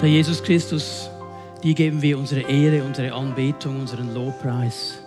[0.00, 1.10] Herr Jesus Christus,
[1.64, 5.00] dir geben wir unsere Ehre, unsere Anbetung, unseren Lobpreis.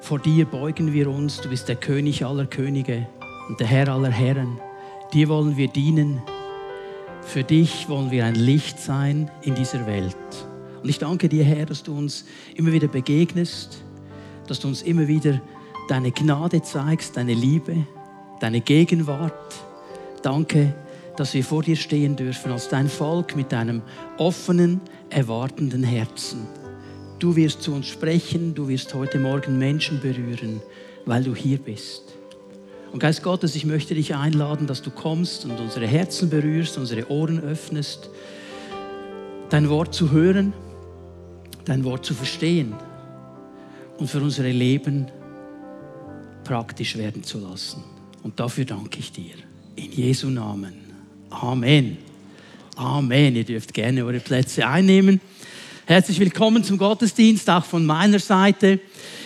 [0.00, 1.40] Vor dir beugen wir uns.
[1.40, 3.06] Du bist der König aller Könige
[3.48, 4.58] und der Herr aller Herren.
[5.12, 6.20] Dir wollen wir dienen.
[7.22, 10.16] Für dich wollen wir ein Licht sein in dieser Welt.
[10.82, 12.24] Und ich danke dir, Herr, dass du uns
[12.56, 13.84] immer wieder begegnest,
[14.48, 15.40] dass du uns immer wieder
[15.88, 17.86] deine Gnade zeigst, deine Liebe,
[18.40, 19.54] deine Gegenwart.
[20.22, 20.74] Danke,
[21.16, 23.82] dass wir vor dir stehen dürfen als dein Volk mit deinem
[24.18, 24.80] offenen,
[25.10, 26.46] erwartenden Herzen.
[27.18, 30.60] Du wirst zu uns sprechen, du wirst heute Morgen Menschen berühren,
[31.06, 32.14] weil du hier bist.
[32.92, 37.10] Und Geist Gottes, ich möchte dich einladen, dass du kommst und unsere Herzen berührst, unsere
[37.10, 38.10] Ohren öffnest,
[39.50, 40.52] dein Wort zu hören,
[41.64, 42.74] dein Wort zu verstehen
[43.98, 45.06] und für unsere Leben
[46.44, 47.82] praktisch werden zu lassen.
[48.22, 49.34] Und dafür danke ich dir.
[49.76, 50.83] In Jesu Namen.
[51.40, 51.98] Amen.
[52.76, 53.34] Amen.
[53.34, 55.20] Ihr dürft gerne eure Plätze einnehmen.
[55.84, 58.78] Herzlich willkommen zum Gottesdienst, auch von meiner Seite.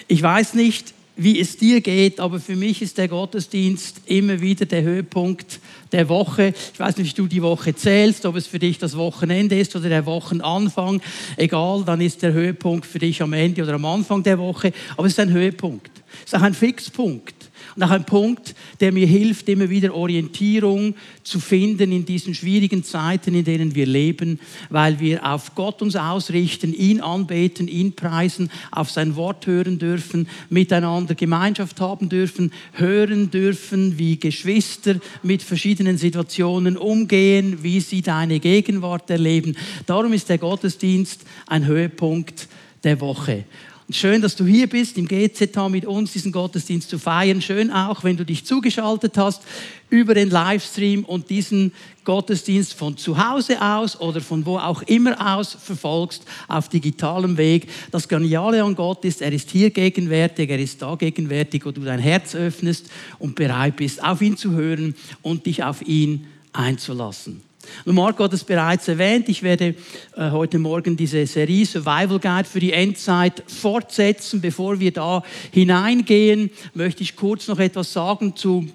[0.08, 4.64] Ich weiß nicht, wie es dir geht, aber für mich ist der Gottesdienst immer wieder
[4.64, 5.60] der Höhepunkt
[5.92, 6.55] der Woche.
[6.72, 9.77] Ich weiß nicht, wie du die Woche zählst, ob es für dich das Wochenende ist
[9.77, 11.02] oder der Wochenanfang.
[11.36, 14.72] Egal, dann ist der Höhepunkt für dich am Ende oder am Anfang der Woche.
[14.96, 15.90] Aber es ist ein Höhepunkt.
[16.24, 17.38] Es ist auch ein Fixpunkt.
[17.78, 22.82] Und auch ein Punkt, der mir hilft, immer wieder Orientierung zu finden in diesen schwierigen
[22.82, 28.50] Zeiten, in denen wir leben, weil wir auf Gott uns ausrichten, ihn anbeten, ihn preisen,
[28.72, 35.98] auf sein Wort hören dürfen, miteinander Gemeinschaft haben dürfen, hören dürfen, wie Geschwister mit verschiedenen
[35.98, 39.56] Situationen umgehen, wie sie deine Gegenwart erleben.
[39.86, 42.48] Darum ist der Gottesdienst ein Höhepunkt
[42.82, 43.44] der Woche.
[43.91, 47.41] Schön, dass du hier bist, im GZH mit uns diesen Gottesdienst zu feiern.
[47.41, 49.41] Schön auch, wenn du dich zugeschaltet hast
[49.89, 51.72] über den Livestream und diesen
[52.05, 57.70] Gottesdienst von zu Hause aus oder von wo auch immer aus verfolgst auf digitalem Weg.
[57.91, 61.80] Das Geniale an Gott ist, er ist hier gegenwärtig, er ist da gegenwärtig, wo du
[61.80, 67.48] dein Herz öffnest und bereit bist, auf ihn zu hören und dich auf ihn einzulassen.
[67.84, 69.74] Und Marco hat es bereits erwähnt, ich werde
[70.17, 74.40] äh, heute Morgen diese Serie Survival Guide für die Endzeit fortsetzen.
[74.40, 78.68] Bevor wir da hineingehen, möchte ich kurz noch etwas sagen zu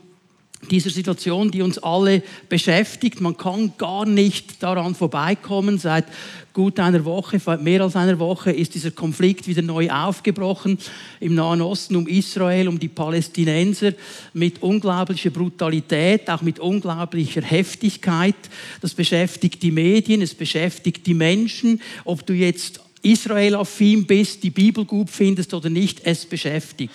[0.69, 3.21] dieser Situation, die uns alle beschäftigt.
[3.21, 5.77] Man kann gar nicht daran vorbeikommen.
[5.77, 6.05] Seit
[6.53, 10.77] gut einer Woche, mehr als einer Woche, ist dieser Konflikt wieder neu aufgebrochen
[11.19, 13.93] im Nahen Osten um Israel, um die Palästinenser
[14.33, 18.35] mit unglaublicher Brutalität, auch mit unglaublicher Heftigkeit.
[18.81, 24.85] Das beschäftigt die Medien, es beschäftigt die Menschen, ob du jetzt Israel-affin bist, die Bibel
[24.85, 26.93] gut findest oder nicht, es beschäftigt.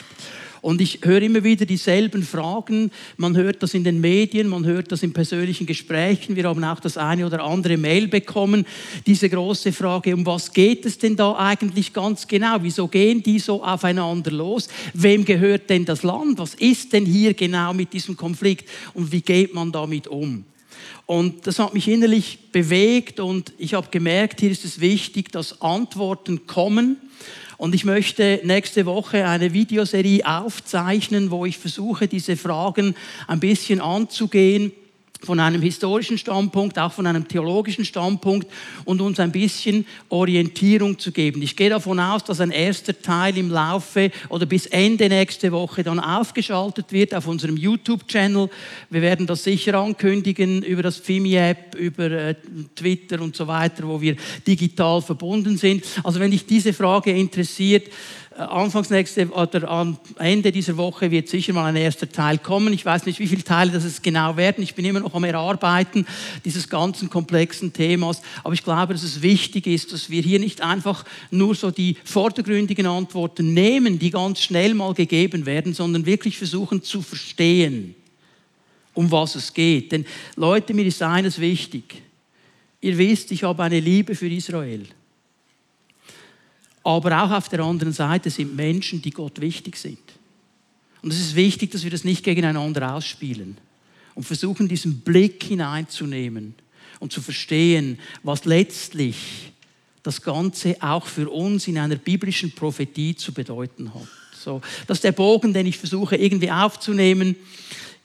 [0.61, 2.91] Und ich höre immer wieder dieselben Fragen.
[3.17, 6.37] Man hört das in den Medien, man hört das in persönlichen Gesprächen.
[6.37, 8.67] Wir haben auch das eine oder andere Mail bekommen.
[9.07, 12.57] Diese große Frage, um was geht es denn da eigentlich ganz genau?
[12.61, 14.69] Wieso gehen die so aufeinander los?
[14.95, 16.39] Wem gehört denn das Land?
[16.39, 18.69] Was ist denn hier genau mit diesem Konflikt?
[18.95, 20.45] Und wie geht man damit um?
[21.07, 25.61] Und das hat mich innerlich bewegt und ich habe gemerkt, hier ist es wichtig, dass
[25.63, 26.99] Antworten kommen
[27.59, 32.95] und ich möchte nächste Woche eine Videoserie aufzeichnen, wo ich versuche, diese Fragen
[33.27, 34.73] ein bisschen anzugehen
[35.21, 38.47] von einem historischen Standpunkt, auch von einem theologischen Standpunkt
[38.85, 41.43] und uns ein bisschen Orientierung zu geben.
[41.43, 45.83] Ich gehe davon aus, dass ein erster Teil im Laufe oder bis Ende nächste Woche
[45.83, 48.49] dann aufgeschaltet wird auf unserem YouTube-Channel.
[48.91, 52.35] Wir werden das sicher ankündigen über das Fimi-App, über äh,
[52.77, 55.85] Twitter und so weiter, wo wir digital verbunden sind.
[56.05, 57.89] Also wenn dich diese Frage interessiert,
[58.39, 62.73] Anfangs nächste oder am Ende dieser Woche wird sicher mal ein erster Teil kommen.
[62.73, 64.63] Ich weiß nicht, wie viele Teile das es genau werden.
[64.63, 66.07] Ich bin immer noch am Erarbeiten
[66.45, 68.23] dieses ganzen komplexen Themas.
[68.45, 71.97] Aber ich glaube, dass es wichtig ist, dass wir hier nicht einfach nur so die
[72.05, 77.97] vordergründigen Antworten nehmen, die ganz schnell mal gegeben werden, sondern wirklich versuchen zu verstehen,
[78.95, 79.91] um was es geht.
[79.91, 80.07] Denn
[80.37, 82.03] Leute, mir ist eines wichtig.
[82.81, 84.87] Ihr wisst, ich habe eine Liebe für Israel.
[86.89, 89.99] Aber auch auf der anderen Seite sind Menschen, die Gott wichtig sind.
[91.03, 93.59] Und es ist wichtig, dass wir das nicht gegeneinander ausspielen
[94.15, 96.55] und versuchen, diesen Blick hineinzunehmen
[96.99, 99.53] und zu verstehen, was letztlich
[100.03, 104.09] das Ganze auch für uns in einer biblischen Prophetie zu bedeuten hat.
[104.33, 107.37] So, das ist der Bogen, den ich versuche irgendwie aufzunehmen.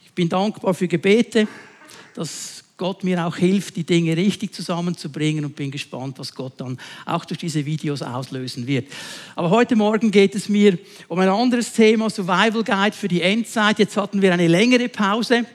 [0.04, 1.48] Ich bin dankbar für Gebete,
[2.16, 6.80] dass Gott mir auch hilft, die Dinge richtig zusammenzubringen und bin gespannt, was Gott dann
[7.06, 8.92] auch durch diese Videos auslösen wird.
[9.36, 13.78] Aber heute Morgen geht es mir um ein anderes Thema, Survival Guide für die Endzeit.
[13.78, 15.46] Jetzt hatten wir eine längere Pause.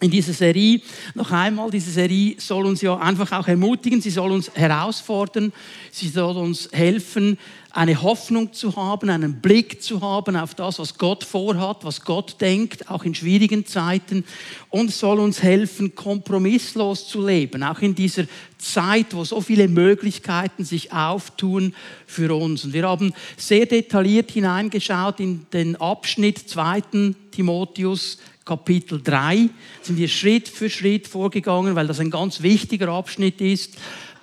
[0.00, 0.80] in dieser Serie.
[1.14, 5.52] Noch einmal, diese Serie soll uns ja einfach auch ermutigen, sie soll uns herausfordern,
[5.90, 7.36] sie soll uns helfen,
[7.78, 12.40] eine Hoffnung zu haben, einen Blick zu haben auf das, was Gott vorhat, was Gott
[12.40, 14.24] denkt, auch in schwierigen Zeiten
[14.68, 18.24] und soll uns helfen, kompromisslos zu leben, auch in dieser
[18.58, 21.72] Zeit, wo so viele Möglichkeiten sich auftun
[22.04, 22.64] für uns.
[22.64, 26.82] Und wir haben sehr detailliert hineingeschaut in den Abschnitt 2.
[27.30, 29.50] Timotheus Kapitel 3
[29.82, 33.74] sind wir Schritt für Schritt vorgegangen, weil das ein ganz wichtiger Abschnitt ist.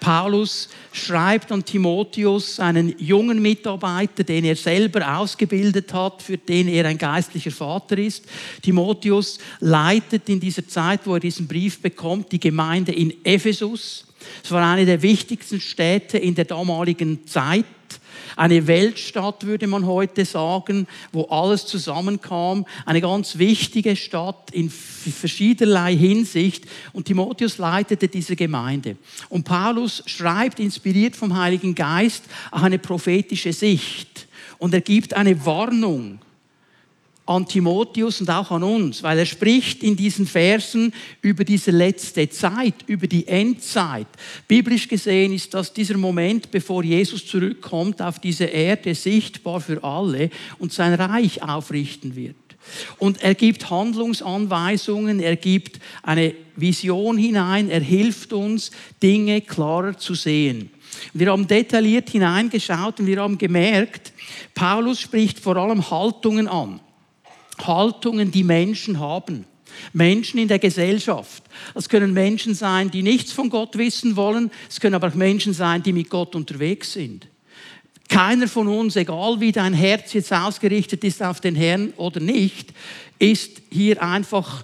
[0.06, 6.86] Paulus schreibt an Timotheus, einen jungen Mitarbeiter, den er selber ausgebildet hat, für den er
[6.86, 8.24] ein geistlicher Vater ist.
[8.62, 14.06] Timotheus leitet in dieser Zeit, wo er diesen Brief bekommt, die Gemeinde in Ephesus.
[14.44, 17.66] Es war eine der wichtigsten Städte in der damaligen Zeit.
[18.36, 22.66] Eine Weltstadt, würde man heute sagen, wo alles zusammenkam.
[22.86, 26.66] Eine ganz wichtige Stadt in verschiedenerlei Hinsicht.
[26.94, 28.98] Und Timotheus leitete diese Gemeinde.
[29.30, 34.28] Und Paulus schreibt, inspiriert vom Heiligen Geist, eine prophetische Sicht.
[34.58, 36.20] Und er gibt eine Warnung
[37.26, 42.30] an Timotheus und auch an uns, weil er spricht in diesen Versen über diese letzte
[42.30, 44.08] Zeit, über die Endzeit.
[44.48, 50.30] Biblisch gesehen ist das dieser Moment, bevor Jesus zurückkommt auf diese Erde, sichtbar für alle
[50.60, 52.36] und sein Reich aufrichten wird.
[52.98, 58.72] Und er gibt Handlungsanweisungen, er gibt eine Vision hinein, er hilft uns,
[59.02, 60.72] Dinge klarer zu sehen.
[61.14, 64.14] Wir haben detailliert hineingeschaut und wir haben gemerkt,
[64.54, 66.80] Paulus spricht vor allem Haltungen an.
[67.64, 69.46] Haltungen, die Menschen haben.
[69.94, 71.44] Menschen in der Gesellschaft.
[71.74, 74.52] Das können Menschen sein, die nichts von Gott wissen wollen.
[74.70, 77.28] Es können aber auch Menschen sein, die mit Gott unterwegs sind.
[78.08, 82.72] Keiner von uns, egal wie dein Herz jetzt ausgerichtet ist auf den Herrn oder nicht,
[83.20, 84.64] ist hier einfach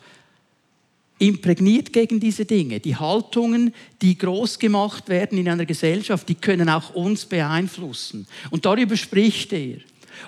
[1.18, 2.80] imprägniert gegen diese Dinge.
[2.80, 8.28] Die Haltungen, die groß gemacht werden in einer Gesellschaft, die können auch uns beeinflussen.
[8.50, 9.78] Und darüber spricht er.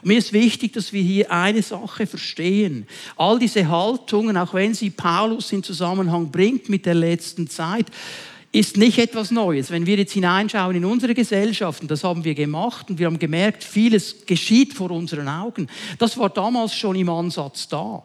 [0.02, 2.88] Und mir ist wichtig, dass wir hier eine Sache verstehen.
[3.16, 7.88] All diese Haltungen, auch wenn sie Paulus in Zusammenhang bringt mit der letzten Zeit,
[8.52, 9.72] ist nicht etwas Neues.
[9.72, 13.20] Wenn wir jetzt hineinschauen in unsere Gesellschaft, und das haben wir gemacht, und wir haben
[13.20, 15.68] gemerkt, vieles geschieht vor unseren Augen,
[15.98, 18.04] das war damals schon im Ansatz da.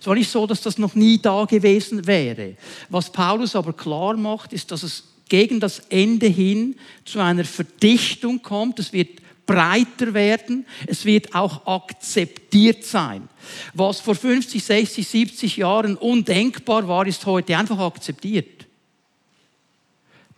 [0.00, 2.56] Es war nicht so, dass das noch nie da gewesen wäre.
[2.90, 8.42] Was Paulus aber klar macht, ist, dass es gegen das Ende hin zu einer Verdichtung
[8.42, 8.78] kommt.
[8.78, 13.28] Es wird breiter werden, es wird auch akzeptiert sein.
[13.74, 18.66] Was vor 50, 60, 70 Jahren undenkbar war, ist heute einfach akzeptiert.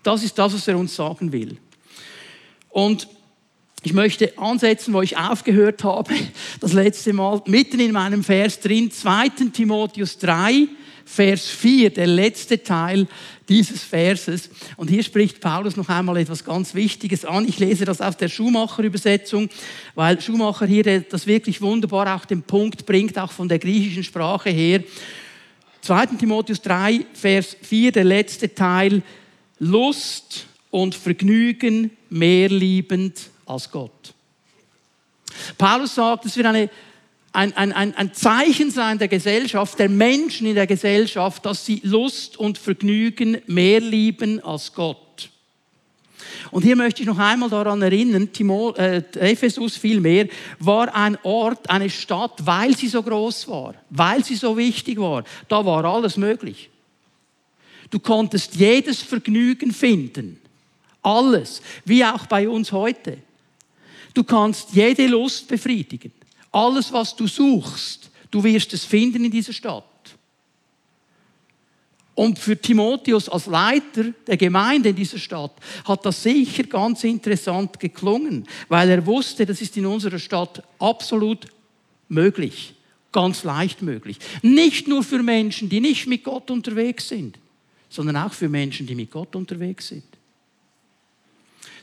[0.02, 1.56] Das ist das, was er uns sagen will.
[2.69, 3.08] Und
[3.82, 6.14] ich möchte ansetzen, wo ich aufgehört habe,
[6.60, 9.28] das letzte Mal, mitten in meinem Vers drin, 2.
[9.52, 10.69] Timotheus 3,
[11.10, 13.06] Vers 4, der letzte Teil
[13.49, 14.50] dieses Verses.
[14.76, 17.49] Und hier spricht Paulus noch einmal etwas ganz Wichtiges an.
[17.49, 19.49] Ich lese das aus der Schumacher-Übersetzung,
[19.94, 24.50] weil Schumacher hier das wirklich wunderbar auch den Punkt bringt, auch von der griechischen Sprache
[24.50, 24.84] her.
[25.81, 26.06] 2.
[26.19, 29.02] Timotheus 3, Vers 4, der letzte Teil.
[29.60, 34.14] Lust und Vergnügen mehr liebend als Gott.
[35.56, 36.69] Paulus sagt, es wird eine
[37.32, 41.80] ein, ein, ein, ein Zeichen sein der Gesellschaft, der Menschen in der Gesellschaft, dass sie
[41.84, 45.30] Lust und Vergnügen mehr lieben als Gott.
[46.50, 51.69] Und hier möchte ich noch einmal daran erinnern, Timo, äh, Ephesus vielmehr war ein Ort,
[51.69, 55.24] eine Stadt, weil sie so groß war, weil sie so wichtig war.
[55.48, 56.70] Da war alles möglich.
[57.91, 60.41] Du konntest jedes Vergnügen finden.
[61.03, 61.62] Alles.
[61.84, 63.19] Wie auch bei uns heute.
[64.14, 66.12] Du kannst jede Lust befriedigen.
[66.52, 69.84] Alles, was du suchst, du wirst es finden in dieser Stadt.
[72.19, 75.52] Und für Timotheus als Leiter der Gemeinde in dieser Stadt
[75.84, 81.46] hat das sicher ganz interessant geklungen, weil er wusste, das ist in unserer Stadt absolut
[82.08, 82.74] möglich,
[83.12, 84.19] ganz leicht möglich.
[84.43, 87.38] Nicht nur für Menschen, die nicht mit Gott unterwegs sind,
[87.88, 90.02] sondern auch für Menschen, die mit Gott unterwegs sind.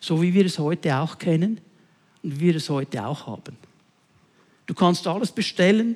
[0.01, 1.61] So wie wir es heute auch kennen
[2.21, 3.55] und wie wir es heute auch haben.
[4.65, 5.95] Du kannst alles bestellen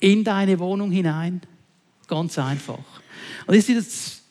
[0.00, 1.40] in deine Wohnung hinein.
[2.06, 2.78] Ganz einfach.
[3.46, 4.22] Und das ist das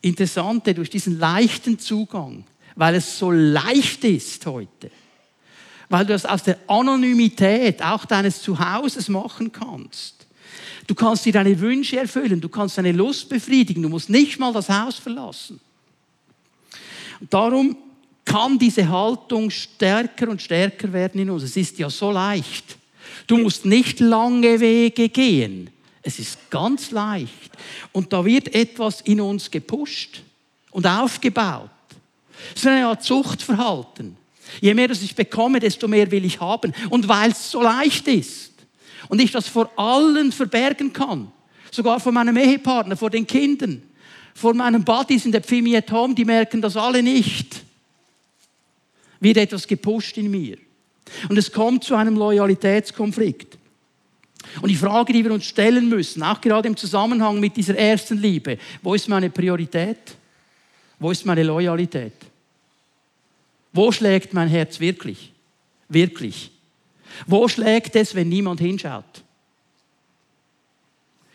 [0.00, 2.44] Interessante durch diesen leichten Zugang,
[2.76, 4.90] weil es so leicht ist heute.
[5.88, 10.26] Weil du das aus der Anonymität auch deines Zuhauses machen kannst.
[10.86, 14.52] Du kannst dir deine Wünsche erfüllen, du kannst deine Lust befriedigen, du musst nicht mal
[14.52, 15.60] das Haus verlassen.
[17.20, 17.76] Und darum
[18.28, 21.42] kann diese Haltung stärker und stärker werden in uns.
[21.42, 22.76] Es ist ja so leicht.
[23.26, 25.70] Du musst nicht lange Wege gehen
[26.02, 27.50] Es ist ganz leicht.
[27.92, 30.22] Und da wird etwas in uns gepusht
[30.70, 31.70] und aufgebaut.
[32.54, 34.16] Es ist eine Art Zuchtverhalten.
[34.60, 36.74] Je mehr das ich bekomme, desto mehr will ich haben.
[36.90, 38.52] Und weil es so leicht ist
[39.08, 41.32] und ich das vor allen verbergen kann,
[41.70, 43.82] sogar vor meinem Ehepartner, vor den Kindern,
[44.34, 47.67] vor meinen Buddies in der Pfimi at Home, die merken das alle nicht,
[49.20, 50.58] wird etwas gepusht in mir.
[51.28, 53.58] Und es kommt zu einem Loyalitätskonflikt.
[54.62, 58.18] Und die Frage, die wir uns stellen müssen, auch gerade im Zusammenhang mit dieser ersten
[58.18, 59.98] Liebe, wo ist meine Priorität?
[60.98, 62.14] Wo ist meine Loyalität?
[63.72, 65.32] Wo schlägt mein Herz wirklich?
[65.88, 66.50] Wirklich.
[67.26, 69.22] Wo schlägt es, wenn niemand hinschaut?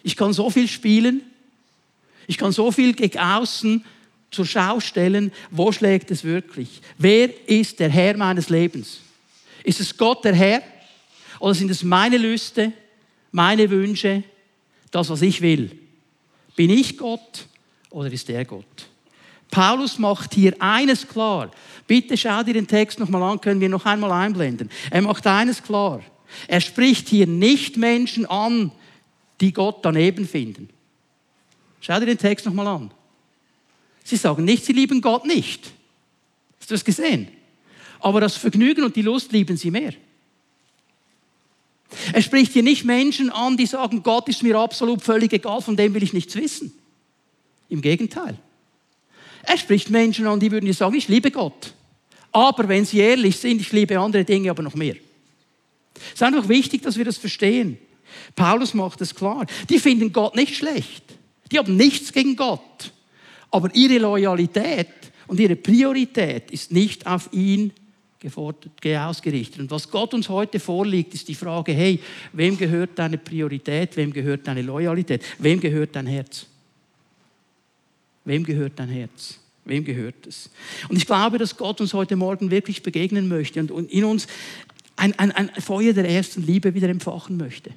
[0.01, 1.21] Ich kann so viel spielen,
[2.27, 3.83] ich kann so viel gegen außen
[4.33, 6.81] zur Schau stellen, wo schlägt es wirklich?
[6.97, 8.99] Wer ist der Herr meines Lebens?
[9.63, 10.61] Ist es Gott der Herr?
[11.39, 12.73] Oder sind es meine Lüste,
[13.31, 14.23] meine Wünsche,
[14.91, 15.71] das, was ich will?
[16.55, 17.47] Bin ich Gott
[17.89, 18.87] oder ist er Gott?
[19.49, 21.51] Paulus macht hier eines klar.
[21.85, 24.69] Bitte schau dir den Text nochmal an, können wir noch einmal einblenden.
[24.89, 26.01] Er macht eines klar.
[26.47, 28.71] Er spricht hier nicht Menschen an,
[29.41, 30.69] die Gott daneben finden.
[31.81, 32.91] Schau dir den Text nochmal an.
[34.03, 35.71] Sie sagen nicht, sie lieben Gott nicht.
[36.59, 37.27] Hast du das gesehen?
[37.99, 39.93] Aber das Vergnügen und die Lust lieben sie mehr.
[42.11, 45.77] Er spricht hier nicht Menschen an, die sagen, Gott ist mir absolut völlig egal, von
[45.77, 46.73] dem will ich nichts wissen.
[47.69, 48.37] Im Gegenteil.
[49.43, 51.73] Er spricht Menschen an, die würden dir sagen, ich liebe Gott.
[52.31, 54.95] Aber wenn sie ehrlich sind, ich liebe andere Dinge aber noch mehr.
[55.95, 57.77] Es ist einfach wichtig, dass wir das verstehen.
[58.35, 59.45] Paulus macht es klar.
[59.69, 61.03] Die finden Gott nicht schlecht.
[61.51, 62.91] Die haben nichts gegen Gott.
[63.53, 64.87] Aber ihre Loyalität
[65.27, 67.71] und ihre Priorität ist nicht auf ihn
[68.83, 69.59] ausgerichtet.
[69.59, 71.99] Und was Gott uns heute vorliegt, ist die Frage, hey,
[72.31, 76.47] wem gehört deine Priorität, wem gehört deine Loyalität, wem gehört dein Herz?
[78.25, 79.37] Wem gehört dein Herz?
[79.65, 80.49] Wem gehört es?
[80.89, 84.25] Und ich glaube, dass Gott uns heute Morgen wirklich begegnen möchte und in uns
[84.95, 87.69] ein, ein, ein Feuer der ersten Liebe wieder empfachen möchte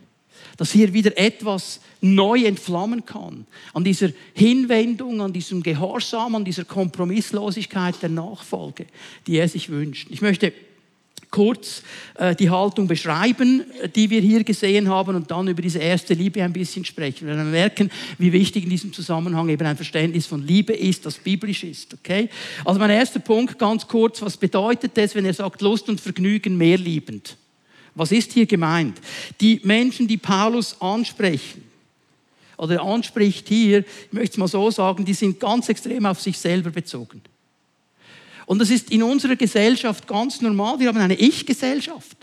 [0.57, 3.47] dass hier wieder etwas neu entflammen kann.
[3.73, 8.87] An dieser Hinwendung, an diesem Gehorsam, an dieser Kompromisslosigkeit der Nachfolge,
[9.27, 10.09] die er sich wünscht.
[10.11, 10.53] Ich möchte
[11.31, 11.83] kurz
[12.15, 16.43] äh, die Haltung beschreiben, die wir hier gesehen haben und dann über diese erste Liebe
[16.43, 17.27] ein bisschen sprechen.
[17.27, 21.17] Wir werden merken, wie wichtig in diesem Zusammenhang eben ein Verständnis von Liebe ist, das
[21.19, 21.95] biblisch ist.
[21.95, 22.29] Okay?
[22.65, 26.57] Also mein erster Punkt, ganz kurz, was bedeutet es, wenn er sagt, Lust und Vergnügen
[26.57, 27.37] mehr liebend?
[27.97, 29.01] Was ist hier gemeint?
[29.41, 31.65] Die Menschen, die Paulus ansprechen,
[32.57, 36.39] oder anspricht hier, ich möchte es mal so sagen, die sind ganz extrem auf sich
[36.39, 37.21] selber bezogen.
[38.47, 40.79] Und das ist in unserer Gesellschaft ganz normal.
[40.79, 42.17] Wir haben eine Ich-Gesellschaft.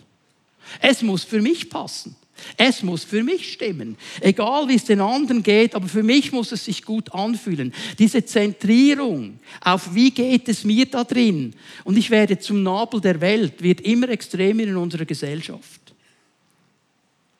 [0.79, 2.15] Es muss für mich passen.
[2.57, 3.97] Es muss für mich stimmen.
[4.19, 7.73] Egal wie es den anderen geht, aber für mich muss es sich gut anfühlen.
[7.99, 13.21] Diese Zentrierung auf wie geht es mir da drin und ich werde zum Nabel der
[13.21, 15.93] Welt, wird immer extremer in unserer Gesellschaft.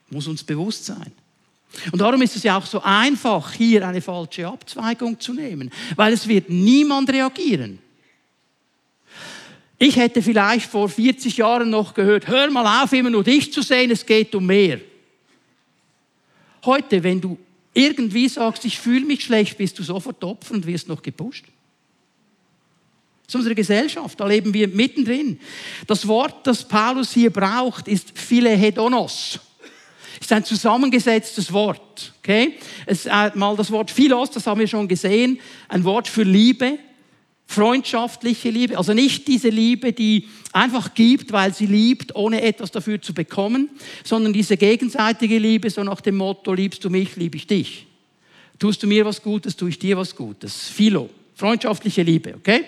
[0.10, 1.12] Muss uns bewusst sein.
[1.92, 6.14] Und darum ist es ja auch so einfach, hier eine falsche Abzweigung zu nehmen, weil
[6.14, 7.80] es wird niemand reagieren.
[9.86, 13.62] Ich hätte vielleicht vor 40 Jahren noch gehört, hör mal auf, immer nur dich zu
[13.62, 14.80] sehen, es geht um mehr.
[16.64, 17.38] Heute, wenn du
[17.74, 21.44] irgendwie sagst, ich fühle mich schlecht, bist du sofort Opfer und wirst noch gepusht.
[23.26, 25.38] Das ist unsere Gesellschaft, da leben wir mittendrin.
[25.86, 29.42] Das Wort, das Paulus hier braucht, ist Philehedonos.
[30.22, 32.14] Ist ein zusammengesetztes Wort.
[32.20, 32.58] Okay?
[32.86, 36.80] Es ist mal das Wort Philos, das haben wir schon gesehen, ein Wort für Liebe,
[37.54, 43.02] freundschaftliche Liebe, also nicht diese Liebe, die einfach gibt, weil sie liebt, ohne etwas dafür
[43.02, 43.70] zu bekommen,
[44.04, 47.86] sondern diese gegenseitige Liebe, so nach dem Motto, liebst du mich, liebe ich dich.
[48.58, 50.70] Tust du mir was Gutes, tue ich dir was Gutes.
[50.70, 52.66] Philo, freundschaftliche Liebe, okay?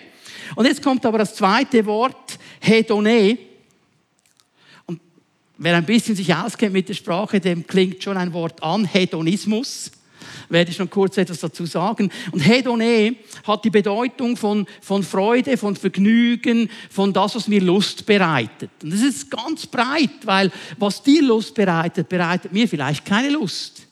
[0.56, 3.38] Und jetzt kommt aber das zweite Wort, Hedone.
[4.86, 5.01] Und
[5.58, 9.92] wer ein bisschen sich auskennt mit der Sprache, dem klingt schon ein Wort an, Hedonismus
[10.50, 12.12] werde ich noch kurz etwas dazu sagen.
[12.32, 13.15] Und Hedone
[13.46, 18.72] hat die Bedeutung von, von Freude, von Vergnügen, von das, was mir Lust bereitet.
[18.84, 23.85] Und das ist ganz breit, weil was dir Lust bereitet, bereitet mir vielleicht keine Lust.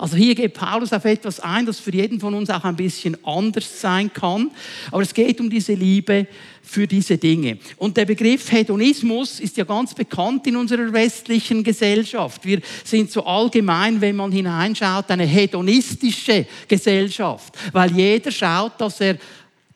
[0.00, 3.22] Also hier geht Paulus auf etwas ein, das für jeden von uns auch ein bisschen
[3.22, 4.50] anders sein kann.
[4.90, 6.26] Aber es geht um diese Liebe
[6.62, 7.58] für diese Dinge.
[7.76, 12.46] Und der Begriff Hedonismus ist ja ganz bekannt in unserer westlichen Gesellschaft.
[12.46, 19.18] Wir sind so allgemein, wenn man hineinschaut, eine hedonistische Gesellschaft, weil jeder schaut, dass er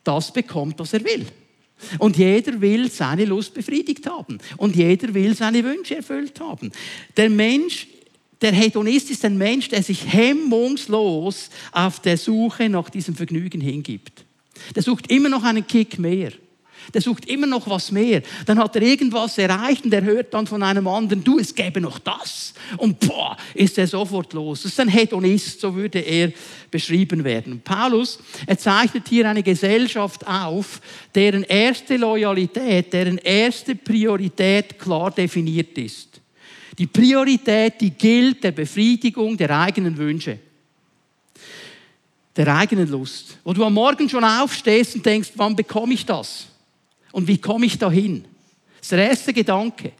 [0.04, 1.26] das bekommt, was er will.
[1.98, 4.38] Und jeder will seine Lust befriedigt haben.
[4.56, 6.72] Und jeder will seine Wünsche erfüllt haben.
[7.14, 7.88] Der Mensch
[8.44, 14.24] der Hedonist ist ein Mensch, der sich hemmungslos auf der Suche nach diesem Vergnügen hingibt.
[14.74, 16.30] Der sucht immer noch einen Kick mehr.
[16.92, 18.20] Der sucht immer noch was mehr.
[18.44, 21.80] Dann hat er irgendwas erreicht und er hört dann von einem anderen, du, es gäbe
[21.80, 22.52] noch das.
[22.76, 24.64] Und boah, ist er sofort los.
[24.64, 26.30] Das ist ein Hedonist, so würde er
[26.70, 27.62] beschrieben werden.
[27.64, 30.82] Paulus, er zeichnet hier eine Gesellschaft auf,
[31.14, 36.13] deren erste Loyalität, deren erste Priorität klar definiert ist.
[36.76, 40.38] Die Priorität, die gilt der Befriedigung der eigenen Wünsche
[42.36, 43.38] der eigenen Lust.
[43.44, 46.46] Wo du am Morgen schon aufstehst und denkst, wann bekomme ich das?
[47.12, 48.24] Und wie komme ich dahin?
[48.78, 49.92] Das ist der erste Gedanke.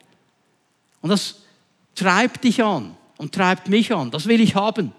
[1.01, 1.37] Und das
[1.95, 4.11] treibt dich an und treibt mich an.
[4.11, 4.93] Das will ich haben.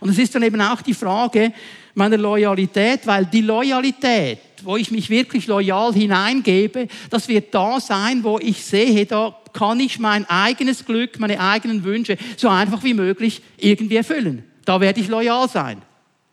[0.00, 1.52] Und es ist dann eben auch die Frage
[2.00, 8.24] meiner Loyalität, weil die Loyalität, wo ich mich wirklich loyal hineingebe, das wird da sein,
[8.24, 12.94] wo ich sehe, da kann ich mein eigenes Glück, meine eigenen Wünsche so einfach wie
[12.94, 14.44] möglich irgendwie erfüllen.
[14.64, 15.82] Da werde ich loyal sein.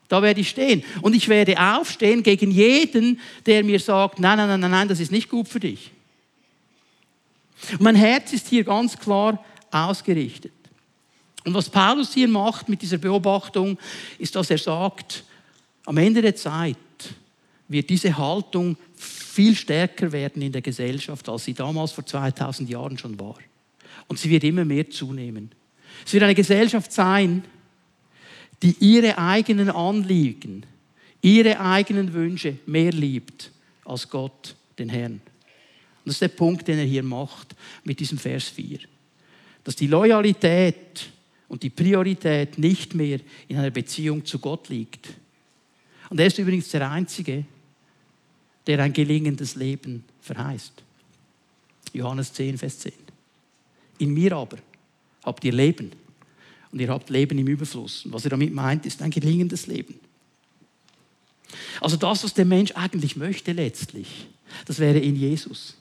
[0.08, 0.84] Da werde ich stehen.
[1.02, 5.12] Und ich werde aufstehen gegen jeden, der mir sagt, nein, nein, nein, nein, das ist
[5.12, 5.92] nicht gut für dich.
[7.74, 10.54] Und mein Herz ist hier ganz klar ausgerichtet.
[11.44, 13.78] Und was Paulus hier macht mit dieser Beobachtung,
[14.18, 15.24] ist, dass er sagt,
[15.88, 16.78] am Ende der Zeit
[17.70, 22.98] wird diese Haltung viel stärker werden in der Gesellschaft, als sie damals vor 2000 Jahren
[22.98, 23.38] schon war.
[24.08, 25.50] Und sie wird immer mehr zunehmen.
[26.06, 27.44] Es wird eine Gesellschaft sein,
[28.62, 30.66] die ihre eigenen Anliegen,
[31.22, 33.52] ihre eigenen Wünsche mehr liebt
[33.86, 35.14] als Gott, den Herrn.
[35.14, 35.22] Und
[36.04, 38.80] das ist der Punkt, den er hier macht mit diesem Vers 4.
[39.64, 41.08] Dass die Loyalität
[41.48, 45.08] und die Priorität nicht mehr in einer Beziehung zu Gott liegt.
[46.10, 47.46] Und er ist übrigens der Einzige,
[48.66, 50.84] der ein gelingendes Leben verheißt.
[51.94, 52.94] Johannes 10, Vers 10.
[54.00, 54.58] In mir aber
[55.24, 55.92] habt ihr Leben
[56.72, 58.06] und ihr habt Leben im Überfluss.
[58.06, 60.00] Und was er damit meint, ist ein gelingendes Leben.
[61.80, 64.28] Also das, was der Mensch eigentlich möchte letztlich,
[64.66, 65.76] das wäre in Jesus.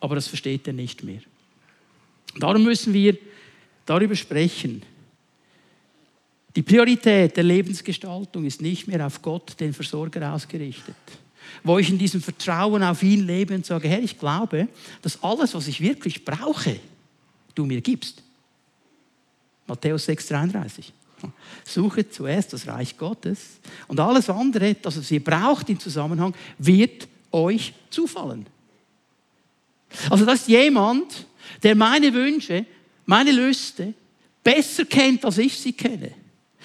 [0.00, 1.20] Aber das versteht er nicht mehr.
[2.36, 3.16] Darum müssen wir
[3.86, 4.82] darüber sprechen.
[6.54, 10.96] Die Priorität der Lebensgestaltung ist nicht mehr auf Gott, den Versorger, ausgerichtet.
[11.64, 14.68] Wo ich in diesem Vertrauen auf ihn lebe und sage, Herr, ich glaube,
[15.00, 16.78] dass alles, was ich wirklich brauche,
[17.54, 18.22] du mir gibst.
[19.66, 20.84] Matthäus 6,33.
[21.64, 27.06] Suche zuerst das Reich Gottes und alles andere, das es ihr braucht im Zusammenhang, wird
[27.30, 28.46] euch zufallen.
[30.10, 31.26] Also das ist jemand,
[31.62, 32.66] der meine Wünsche,
[33.06, 33.94] meine Lüste
[34.42, 36.12] besser kennt, als ich sie kenne.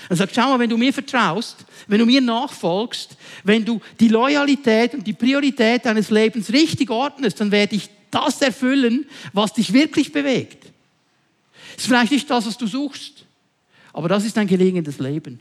[0.09, 4.07] Er sagt, schau mal, wenn du mir vertraust, wenn du mir nachfolgst, wenn du die
[4.07, 9.73] Loyalität und die Priorität deines Lebens richtig ordnest, dann werde ich das erfüllen, was dich
[9.73, 10.65] wirklich bewegt.
[11.75, 13.25] Ist vielleicht nicht das, was du suchst,
[13.93, 15.39] aber das ist ein gelingendes Leben.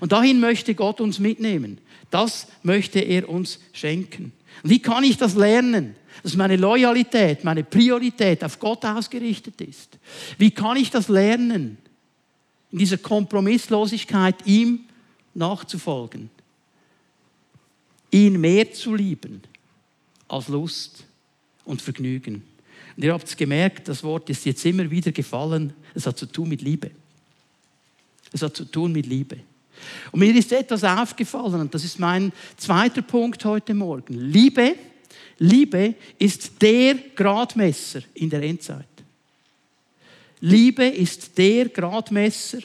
[0.00, 1.78] Und dahin möchte Gott uns mitnehmen.
[2.10, 4.32] Das möchte er uns schenken.
[4.62, 5.96] Und wie kann ich das lernen?
[6.22, 9.98] Dass meine Loyalität, meine Priorität auf Gott ausgerichtet ist.
[10.38, 11.78] Wie kann ich das lernen?
[12.72, 14.80] In dieser Kompromisslosigkeit ihm
[15.34, 16.30] nachzufolgen.
[18.10, 19.42] Ihn mehr zu lieben
[20.28, 21.04] als Lust
[21.64, 22.42] und Vergnügen.
[22.96, 25.72] Und ihr habt es gemerkt, das Wort ist jetzt immer wieder gefallen.
[25.94, 26.90] Es hat zu tun mit Liebe.
[28.32, 29.38] Es hat zu tun mit Liebe.
[30.10, 34.14] Und mir ist etwas aufgefallen, und das ist mein zweiter Punkt heute Morgen.
[34.14, 34.76] Liebe,
[35.38, 38.86] Liebe ist der Gradmesser in der Endzeit.
[40.44, 42.58] Liebe ist der Gradmesser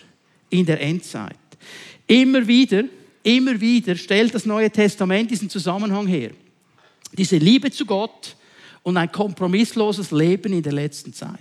[0.49, 1.37] in der Endzeit.
[2.07, 2.85] Immer wieder,
[3.21, 6.31] immer wieder stellt das Neue Testament diesen Zusammenhang her.
[7.13, 8.35] Diese Liebe zu Gott
[8.81, 11.39] und ein kompromissloses Leben in der letzten Zeit.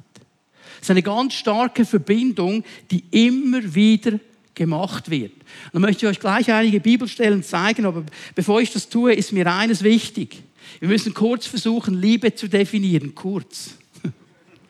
[0.77, 4.21] Es ist eine ganz starke Verbindung, die immer wieder
[4.55, 5.33] gemacht wird.
[5.73, 9.51] Dann möchte ich euch gleich einige Bibelstellen zeigen, aber bevor ich das tue, ist mir
[9.51, 10.43] eines wichtig.
[10.81, 13.15] Wir müssen kurz versuchen, Liebe zu definieren.
[13.15, 13.71] Kurz.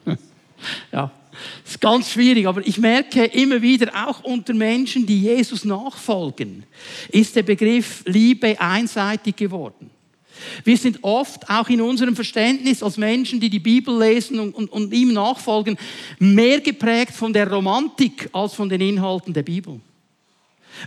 [0.92, 1.10] ja,
[1.62, 6.64] das ist ganz schwierig, aber ich merke immer wieder, auch unter Menschen, die Jesus nachfolgen,
[7.10, 9.90] ist der Begriff Liebe einseitig geworden.
[10.64, 14.70] Wir sind oft auch in unserem Verständnis als Menschen, die die Bibel lesen und, und,
[14.70, 15.78] und ihm nachfolgen,
[16.18, 19.80] mehr geprägt von der Romantik als von den Inhalten der Bibel.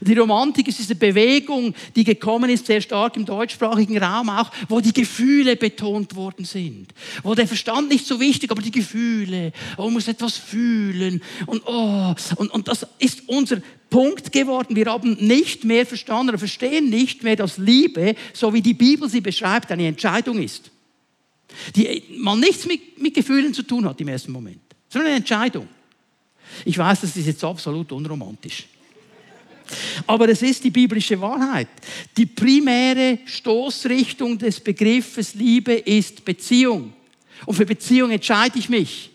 [0.02, 4.80] Die Romantik ist diese Bewegung, die gekommen ist, sehr stark im deutschsprachigen Raum auch, wo
[4.80, 6.94] die Gefühle betont worden sind.
[7.24, 9.52] Wo der Verstand nicht so wichtig, aber die Gefühle.
[9.78, 11.22] Oh, man muss etwas fühlen.
[11.46, 14.76] Und, oh, und, und das ist unser Punkt geworden.
[14.76, 19.10] Wir haben nicht mehr verstanden oder verstehen nicht mehr, dass Liebe, so wie die Bibel
[19.10, 20.72] sie beschreibt, eine Entscheidung ist.
[21.76, 24.62] Die mal nichts mit, mit Gefühlen zu tun hat im ersten Moment.
[24.88, 25.68] Ist eine Entscheidung.
[26.66, 28.68] Ich weiß, das ist jetzt absolut unromantisch.
[30.08, 31.68] Aber es ist die biblische Wahrheit.
[32.18, 36.94] Die primäre Stoßrichtung des Begriffes Liebe ist Beziehung.
[37.46, 39.12] Und für Beziehung entscheide ich mich.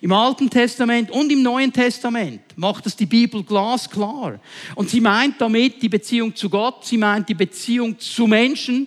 [0.00, 4.38] Im Alten Testament und im Neuen Testament macht es die Bibel glasklar.
[4.74, 8.86] Und sie meint damit die Beziehung zu Gott, sie meint die Beziehung zu Menschen,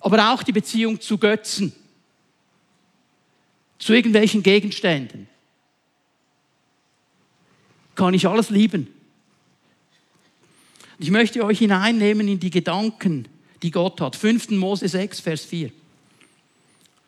[0.00, 1.74] aber auch die Beziehung zu Götzen,
[3.78, 5.26] zu irgendwelchen Gegenständen.
[7.94, 8.88] Kann ich alles lieben?
[10.98, 13.26] Ich möchte euch hineinnehmen in die Gedanken,
[13.62, 14.16] die Gott hat.
[14.16, 14.50] 5.
[14.50, 15.70] Mose 6, Vers 4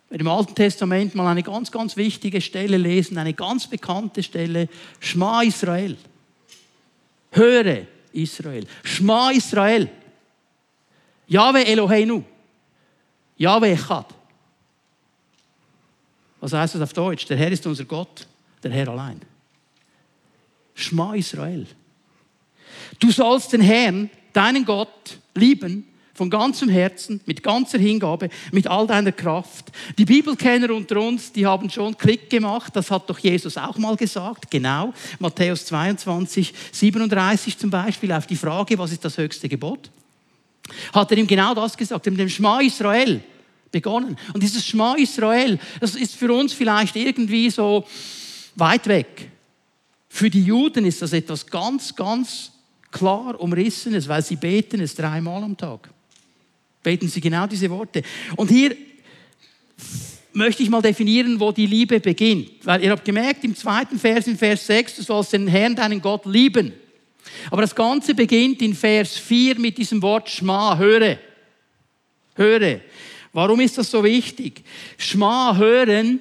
[0.09, 4.69] wir im Alten Testament mal eine ganz, ganz wichtige Stelle lesen, eine ganz bekannte Stelle,
[5.01, 5.97] Schma Israel.
[7.33, 8.67] Höre Israel.
[8.85, 9.91] Schma Israel.
[11.27, 12.23] Yahweh Eloheinu.
[13.37, 14.07] Yahweh Echad.
[16.41, 17.27] Was heißt das auf Deutsch?
[17.27, 18.27] Der Herr ist unser Gott,
[18.63, 19.21] der Herr allein.
[20.77, 21.67] Schma Israel.
[23.01, 25.85] Du sollst den Herrn, deinen Gott, lieben
[26.15, 29.67] von ganzem Herzen, mit ganzer Hingabe, mit all deiner Kraft.
[29.99, 33.97] Die Bibelkenner unter uns, die haben schon Klick gemacht, das hat doch Jesus auch mal
[33.97, 34.95] gesagt, genau.
[35.19, 39.91] Matthäus 22, 37 zum Beispiel, auf die Frage, was ist das höchste Gebot?
[40.93, 43.21] Hat er ihm genau das gesagt, mit dem Schma Israel
[43.71, 44.17] begonnen.
[44.33, 47.87] Und dieses Schma Israel, das ist für uns vielleicht irgendwie so
[48.55, 49.31] weit weg.
[50.09, 52.53] Für die Juden ist das etwas ganz, ganz
[52.91, 55.91] klar umrissenes, weil sie beten es dreimal am Tag
[56.87, 58.01] beten sie genau diese Worte.
[58.37, 58.77] Und hier
[60.33, 62.65] möchte ich mal definieren, wo die Liebe beginnt.
[62.65, 66.01] Weil ihr habt gemerkt, im zweiten Vers, in Vers 6, du sollst den Herrn, deinen
[66.01, 66.73] Gott lieben.
[67.51, 71.19] Aber das Ganze beginnt in Vers 4 mit diesem Wort Schma, höre.
[72.37, 72.83] Höre.
[73.33, 74.63] Warum ist das so wichtig?
[74.97, 76.21] Schma, hören,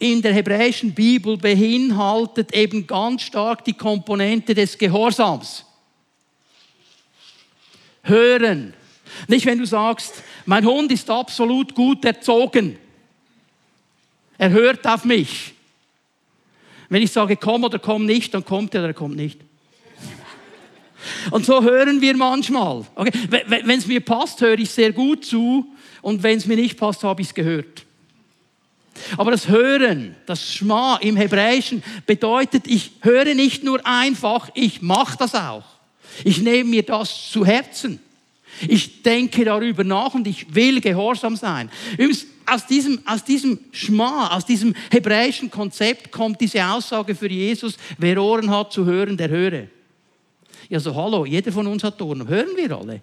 [0.00, 5.66] in der hebräischen Bibel beinhaltet eben ganz stark die Komponente des Gehorsams.
[8.02, 8.72] Hören.
[9.28, 10.14] Nicht, wenn du sagst,
[10.46, 12.78] mein Hund ist absolut gut erzogen.
[14.38, 15.52] Er hört auf mich.
[16.88, 19.38] Wenn ich sage, komm oder komm nicht, dann kommt er oder er kommt nicht.
[21.30, 22.86] Und so hören wir manchmal.
[22.94, 23.12] Okay?
[23.28, 25.66] Wenn es mir passt, höre ich sehr gut zu.
[26.00, 27.84] Und wenn es mir nicht passt, habe ich es gehört.
[29.16, 35.16] Aber das Hören, das Schma im Hebräischen bedeutet, ich höre nicht nur einfach, ich mache
[35.18, 35.64] das auch.
[36.24, 38.00] Ich nehme mir das zu Herzen.
[38.68, 41.70] Ich denke darüber nach und ich will gehorsam sein.
[41.92, 47.76] Übrigens, aus diesem, aus diesem Schma, aus diesem hebräischen Konzept kommt diese Aussage für Jesus,
[47.96, 49.68] wer Ohren hat zu hören, der höre.
[50.68, 52.26] Ja, so hallo, jeder von uns hat Ohren.
[52.28, 53.02] Hören wir alle?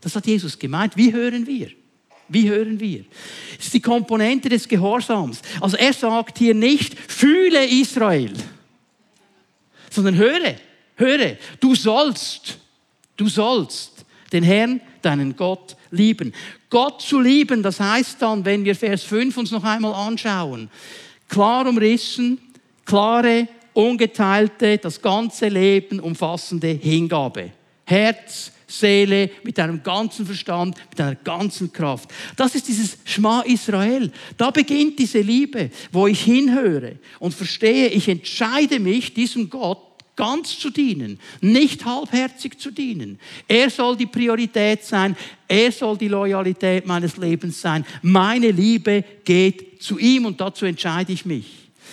[0.00, 0.96] Das hat Jesus gemeint.
[0.96, 1.70] Wie hören wir?
[2.28, 3.04] Wie hören wir?
[3.56, 5.42] Das ist die Komponente des Gehorsams.
[5.60, 8.32] Also er sagt hier nicht, fühle Israel,
[9.90, 10.54] sondern höre,
[10.96, 11.36] höre.
[11.60, 12.58] Du sollst,
[13.16, 16.32] du sollst den Herrn deinen Gott lieben.
[16.70, 20.70] Gott zu lieben, das heißt dann, wenn wir Vers 5 uns noch einmal anschauen,
[21.28, 22.38] klar umrissen,
[22.84, 27.50] klare, ungeteilte, das ganze Leben umfassende Hingabe.
[27.84, 32.10] Herz, Seele, mit deinem ganzen Verstand, mit deiner ganzen Kraft.
[32.36, 34.10] Das ist dieses Schma Israel.
[34.36, 40.58] Da beginnt diese Liebe, wo ich hinhöre und verstehe, ich entscheide mich, diesem Gott ganz
[40.58, 43.18] zu dienen, nicht halbherzig zu dienen.
[43.48, 45.16] Er soll die Priorität sein,
[45.48, 47.84] er soll die Loyalität meines Lebens sein.
[48.02, 51.46] Meine Liebe geht zu ihm und dazu entscheide ich mich.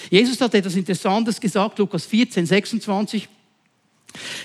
[0.09, 3.27] Jesus hat etwas Interessantes gesagt, Lukas 14, 26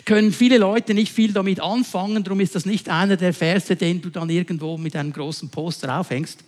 [0.05, 4.00] können viele Leute nicht viel damit anfangen, darum ist das nicht einer der Verse, den
[4.00, 6.44] du dann irgendwo mit einem großen Poster aufhängst.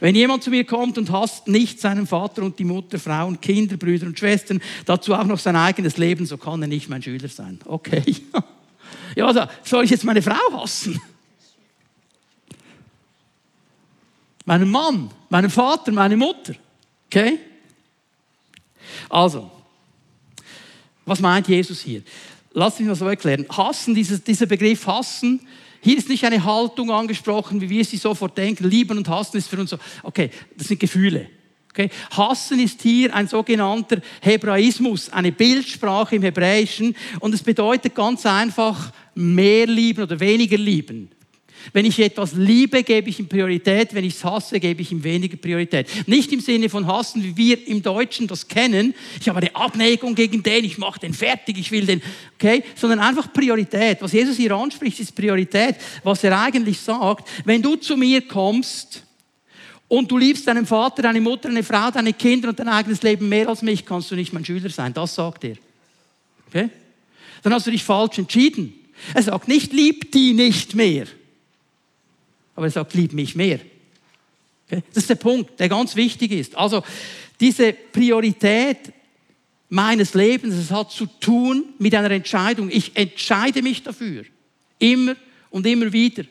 [0.00, 3.76] Wenn jemand zu mir kommt und hasst nicht seinen Vater und die Mutter, Frauen, Kinder,
[3.76, 7.28] Brüder und Schwestern, dazu auch noch sein eigenes Leben, so kann er nicht mein Schüler
[7.28, 7.58] sein.
[7.64, 8.02] Okay.
[9.16, 11.00] Ja, also soll ich jetzt meine Frau hassen?
[14.44, 16.54] Meinen Mann, meinen Vater, meine Mutter.
[17.06, 17.38] Okay?
[19.08, 19.50] Also,
[21.06, 22.02] was meint Jesus hier?
[22.54, 23.46] Lass mich mal so erklären.
[23.50, 25.40] Hassen, dieses, dieser Begriff hassen,
[25.80, 28.70] hier ist nicht eine Haltung angesprochen, wie wir sie sofort denken.
[28.70, 31.28] Lieben und hassen ist für uns so, okay, das sind Gefühle.
[31.68, 31.90] Okay?
[32.12, 38.92] Hassen ist hier ein sogenannter Hebraismus, eine Bildsprache im Hebräischen und es bedeutet ganz einfach
[39.14, 41.10] mehr lieben oder weniger lieben.
[41.72, 43.94] Wenn ich etwas liebe, gebe ich ihm Priorität.
[43.94, 45.88] Wenn ich es hasse, gebe ich ihm weniger Priorität.
[46.06, 48.94] Nicht im Sinne von hassen, wie wir im Deutschen das kennen.
[49.20, 52.02] Ich habe eine Abneigung gegen den, ich mache den fertig, ich will den,
[52.34, 52.62] okay?
[52.74, 53.98] Sondern einfach Priorität.
[54.00, 55.76] Was Jesus hier anspricht, ist Priorität.
[56.02, 59.02] Was er eigentlich sagt, wenn du zu mir kommst
[59.88, 63.28] und du liebst deinen Vater, deine Mutter, deine Frau, deine Kinder und dein eigenes Leben
[63.28, 64.92] mehr als mich, kannst du nicht mein Schüler sein.
[64.92, 65.56] Das sagt er.
[66.48, 66.68] Okay?
[67.42, 68.72] Dann hast du dich falsch entschieden.
[69.12, 71.06] Er sagt nicht, lieb die nicht mehr.
[72.54, 73.60] Aber er sagt, lieb mich mehr.
[74.68, 76.56] Das ist der Punkt, der ganz wichtig ist.
[76.56, 76.82] Also,
[77.40, 78.92] diese Priorität
[79.68, 82.70] meines Lebens, es hat zu tun mit einer Entscheidung.
[82.70, 84.24] Ich entscheide mich dafür.
[84.78, 85.16] Immer
[85.50, 86.24] und immer wieder.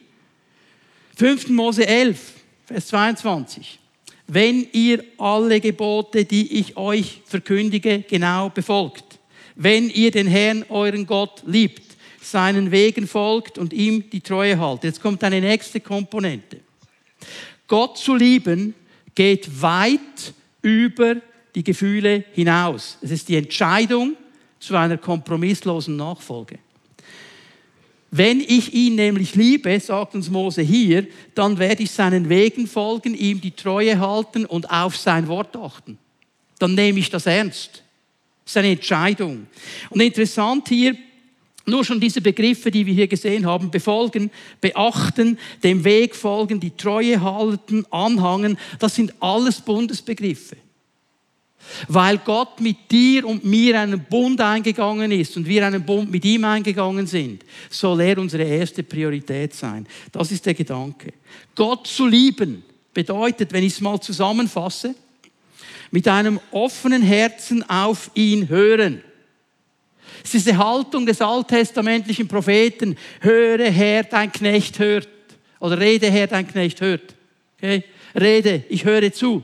[1.18, 1.50] 5.
[1.50, 2.34] Mose 11,
[2.66, 3.80] Vers 22.
[4.28, 9.20] Wenn ihr alle Gebote, die ich euch verkündige, genau befolgt,
[9.56, 11.93] wenn ihr den Herrn, euren Gott, liebt,
[12.24, 14.86] seinen Wegen folgt und ihm die Treue haltet.
[14.86, 16.60] Jetzt kommt eine nächste Komponente.
[17.68, 18.74] Gott zu lieben
[19.16, 21.16] geht weit über
[21.56, 22.98] die Gefühle hinaus.
[23.02, 24.16] Es ist die Entscheidung
[24.60, 26.60] zu einer kompromisslosen Nachfolge.
[28.16, 33.16] Wenn ich ihn nämlich liebe, sagt uns Mose hier, dann werde ich seinen Wegen folgen,
[33.16, 35.98] ihm die Treue halten und auf sein Wort achten.
[36.60, 37.84] Dann nehme ich das ernst.
[38.46, 39.48] Das ist eine Entscheidung.
[39.90, 40.96] Und interessant hier,
[41.66, 46.76] nur schon diese Begriffe, die wir hier gesehen haben, befolgen, beachten, dem Weg folgen, die
[46.76, 50.58] Treue halten, anhangen, das sind alles Bundesbegriffe.
[51.88, 56.26] Weil Gott mit dir und mir einen Bund eingegangen ist und wir einen Bund mit
[56.26, 59.88] ihm eingegangen sind, soll er unsere erste Priorität sein.
[60.12, 61.14] Das ist der Gedanke.
[61.56, 64.94] Gott zu lieben bedeutet, wenn ich es mal zusammenfasse,
[65.92, 69.02] mit einem offenen Herzen auf ihn hören.
[70.24, 72.98] Es ist die Haltung des alttestamentlichen Propheten.
[73.22, 75.10] Höre Herr, dein Knecht hört.
[75.60, 77.16] Oder rede Herr, dein Knecht hört.
[77.58, 77.84] Okay?
[78.16, 79.44] Rede, ich höre zu.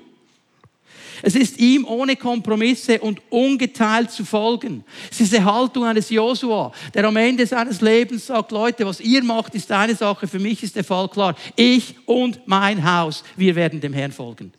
[1.22, 4.84] Es ist ihm ohne Kompromisse und ungeteilt zu folgen.
[5.12, 9.24] Es ist die Haltung eines Josua, der am Ende seines Lebens sagt, Leute, was ihr
[9.24, 11.36] macht, ist eine Sache, für mich ist der Fall klar.
[11.56, 14.54] Ich und mein Haus, wir werden dem Herrn folgen.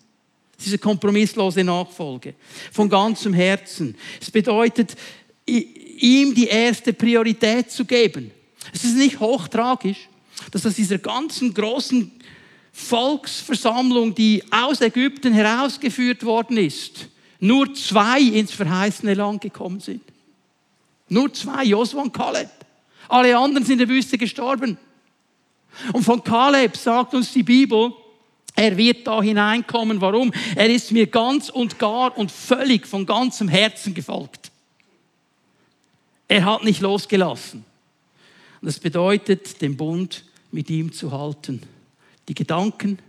[0.63, 2.35] Diese kompromisslose Nachfolge
[2.73, 3.97] von ganzem Herzen.
[4.21, 4.95] Es bedeutet,
[6.03, 8.31] ihm die erste Priorität zu geben.
[8.73, 10.09] Es ist nicht hochtragisch,
[10.51, 12.11] dass aus dieser ganzen großen
[12.73, 17.09] Volksversammlung, die aus Ägypten herausgeführt worden ist,
[17.41, 20.03] nur zwei ins verheißene Land gekommen sind.
[21.09, 22.51] Nur zwei, Josua und Kaleb.
[23.09, 24.79] Alle anderen sind in der Wüste gestorben.
[25.93, 27.93] Und von Kaleb sagt uns die Bibel,
[28.55, 30.01] er wird da hineinkommen.
[30.01, 30.33] Warum?
[30.55, 34.39] Er ist mir ganz und gar und völlig von ganzem Herzen gefolgt.
[36.31, 37.64] Er hat nicht losgelassen.
[38.62, 41.61] Das bedeutet, den Bund mit ihm zu halten
[42.29, 43.01] die Gedanken,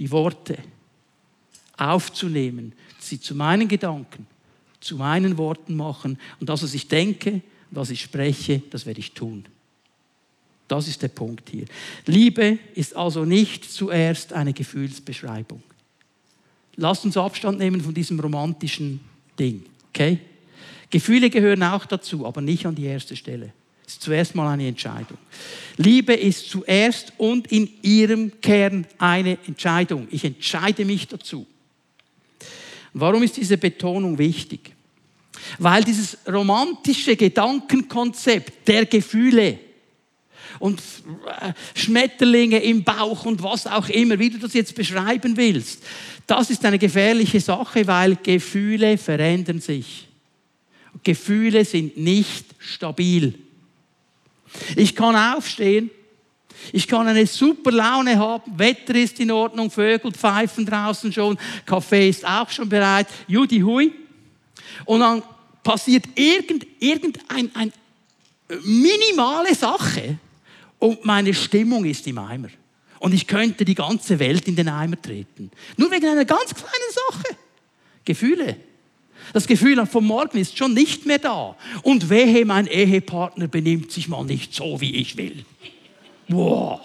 [0.00, 0.58] die Worte
[1.76, 4.26] aufzunehmen, sie zu meinen Gedanken,
[4.80, 9.12] zu meinen Worten machen und das, was ich denke, was ich spreche, das werde ich
[9.12, 9.44] tun.
[10.66, 11.66] Das ist der Punkt hier.
[12.06, 15.62] Liebe ist also nicht zuerst eine Gefühlsbeschreibung.
[16.74, 18.98] Lasst uns Abstand nehmen von diesem romantischen
[19.38, 20.18] Ding, okay?
[20.90, 23.52] Gefühle gehören auch dazu, aber nicht an die erste Stelle.
[23.84, 25.18] Das ist zuerst mal eine Entscheidung.
[25.76, 30.08] Liebe ist zuerst und in ihrem Kern eine Entscheidung.
[30.10, 31.46] Ich entscheide mich dazu.
[32.92, 34.72] Warum ist diese Betonung wichtig?
[35.58, 39.58] Weil dieses romantische Gedankenkonzept der Gefühle
[40.58, 45.84] und äh, Schmetterlinge im Bauch und was auch immer, wie du das jetzt beschreiben willst,
[46.26, 50.05] das ist eine gefährliche Sache, weil Gefühle verändern sich.
[51.02, 53.34] Gefühle sind nicht stabil.
[54.76, 55.90] Ich kann aufstehen.
[56.72, 58.58] Ich kann eine super Laune haben.
[58.58, 59.70] Wetter ist in Ordnung.
[59.70, 61.38] Vögel pfeifen draußen schon.
[61.64, 63.06] Kaffee ist auch schon bereit.
[63.28, 63.92] Judy hui.
[64.84, 65.22] Und dann
[65.62, 67.72] passiert irgend, irgendein ein
[68.64, 70.18] minimale Sache
[70.78, 72.48] und meine Stimmung ist im Eimer.
[72.98, 75.50] Und ich könnte die ganze Welt in den Eimer treten.
[75.76, 77.36] Nur wegen einer ganz kleinen Sache.
[78.04, 78.56] Gefühle.
[79.32, 81.56] Das Gefühl von morgen ist schon nicht mehr da.
[81.82, 85.44] Und wehe, mein Ehepartner benimmt sich mal nicht so, wie ich will.
[86.28, 86.80] Wow.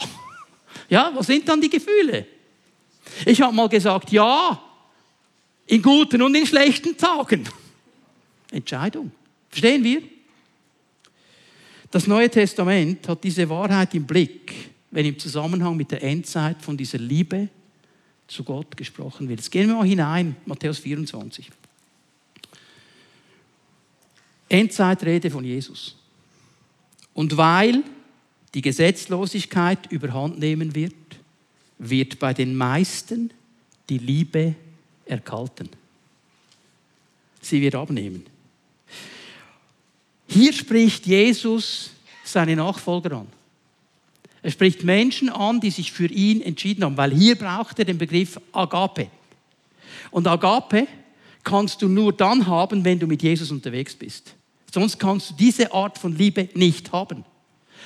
[0.90, 2.26] Ja, was sind dann die Gefühle?
[3.26, 4.62] Ich habe mal gesagt, ja,
[5.68, 7.48] in guten und in schlechten Tagen.
[8.52, 9.12] Entscheidung.
[9.50, 10.02] Verstehen wir?
[11.90, 14.54] Das Neue Testament hat diese Wahrheit im Blick,
[14.92, 17.50] wenn im Zusammenhang mit der Endzeit von dieser Liebe
[18.28, 19.40] zu Gott gesprochen wird.
[19.40, 21.50] Jetzt gehen wir mal hinein, Matthäus 24.
[24.52, 25.96] Endzeitrede von Jesus.
[27.14, 27.84] Und weil
[28.54, 30.94] die Gesetzlosigkeit überhand nehmen wird,
[31.78, 33.32] wird bei den meisten
[33.90, 34.56] die Liebe
[35.06, 35.70] erkalten.
[37.42, 38.26] Sie wird abnehmen.
[40.28, 41.92] Hier spricht Jesus
[42.24, 43.28] seine Nachfolger an.
[44.44, 47.98] Er spricht Menschen an, die sich für ihn entschieden haben, weil hier braucht er den
[47.98, 49.08] Begriff Agape.
[50.10, 50.88] Und Agape
[51.44, 54.36] kannst du nur dann haben, wenn du mit Jesus unterwegs bist.
[54.72, 57.26] Sonst kannst du diese Art von Liebe nicht haben,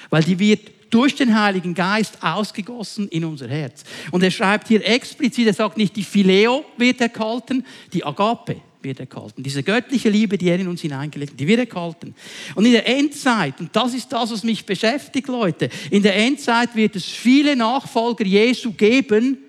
[0.09, 3.83] weil die wird durch den Heiligen Geist ausgegossen in unser Herz.
[4.11, 8.99] Und er schreibt hier explizit, er sagt nicht, die Phileo wird erkalten, die Agape wird
[8.99, 9.43] erkalten.
[9.43, 12.15] Diese göttliche Liebe, die er in uns hineingelegt hat, die wird erkalten.
[12.53, 16.75] Und in der Endzeit, und das ist das, was mich beschäftigt, Leute, in der Endzeit
[16.75, 19.39] wird es viele Nachfolger Jesu geben,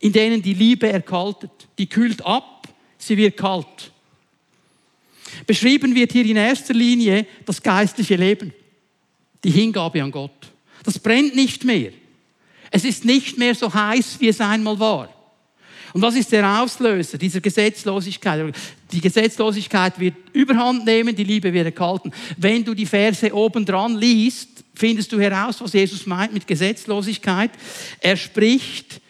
[0.00, 1.50] in denen die Liebe erkaltet.
[1.76, 3.92] Die kühlt ab, sie wird kalt.
[5.46, 8.52] Beschrieben wird hier in erster Linie das geistliche Leben,
[9.42, 10.52] die Hingabe an Gott.
[10.82, 11.92] Das brennt nicht mehr.
[12.70, 15.08] Es ist nicht mehr so heiß, wie es einmal war.
[15.92, 18.52] Und was ist der Auslöser dieser Gesetzlosigkeit?
[18.90, 22.12] Die Gesetzlosigkeit wird überhand nehmen, die Liebe wird erkalten.
[22.36, 27.52] Wenn du die Verse oben dran liest, findest du heraus, was Jesus meint mit Gesetzlosigkeit.
[28.00, 29.00] Er spricht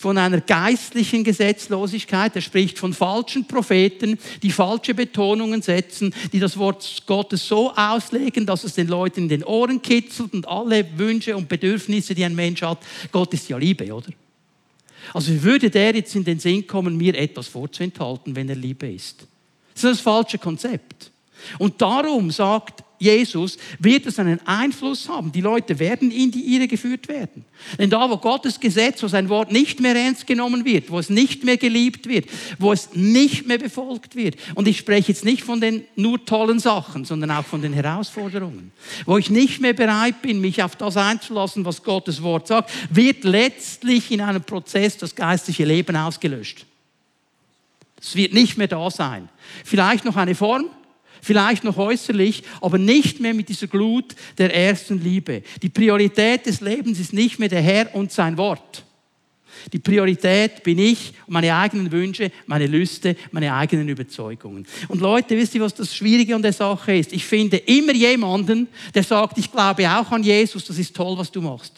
[0.00, 2.34] von einer geistlichen Gesetzlosigkeit.
[2.34, 8.46] Er spricht von falschen Propheten, die falsche Betonungen setzen, die das Wort Gottes so auslegen,
[8.46, 12.34] dass es den Leuten in den Ohren kitzelt und alle Wünsche und Bedürfnisse, die ein
[12.34, 12.78] Mensch hat.
[13.12, 14.08] Gott ist ja Liebe, oder?
[15.12, 19.26] Also würde der jetzt in den Sinn kommen, mir etwas vorzuenthalten, wenn er Liebe ist?
[19.74, 21.09] Das ist das falsche Konzept.
[21.58, 25.32] Und darum sagt Jesus, wird es einen Einfluss haben.
[25.32, 27.46] Die Leute werden in die Irre geführt werden.
[27.78, 31.08] Denn da, wo Gottes Gesetz, wo sein Wort nicht mehr ernst genommen wird, wo es
[31.08, 32.26] nicht mehr geliebt wird,
[32.58, 36.58] wo es nicht mehr befolgt wird, und ich spreche jetzt nicht von den nur tollen
[36.58, 38.70] Sachen, sondern auch von den Herausforderungen,
[39.06, 43.24] wo ich nicht mehr bereit bin, mich auf das einzulassen, was Gottes Wort sagt, wird
[43.24, 46.66] letztlich in einem Prozess das geistliche Leben ausgelöscht.
[47.98, 49.30] Es wird nicht mehr da sein.
[49.64, 50.66] Vielleicht noch eine Form,
[51.22, 55.42] vielleicht noch äußerlich, aber nicht mehr mit dieser Glut der ersten Liebe.
[55.62, 58.84] Die Priorität des Lebens ist nicht mehr der Herr und sein Wort.
[59.72, 64.66] Die Priorität bin ich und meine eigenen Wünsche, meine Lüste, meine eigenen Überzeugungen.
[64.88, 67.12] Und Leute, wisst ihr, was das Schwierige an der Sache ist?
[67.12, 71.30] Ich finde immer jemanden, der sagt, ich glaube auch an Jesus, das ist toll, was
[71.30, 71.74] du machst.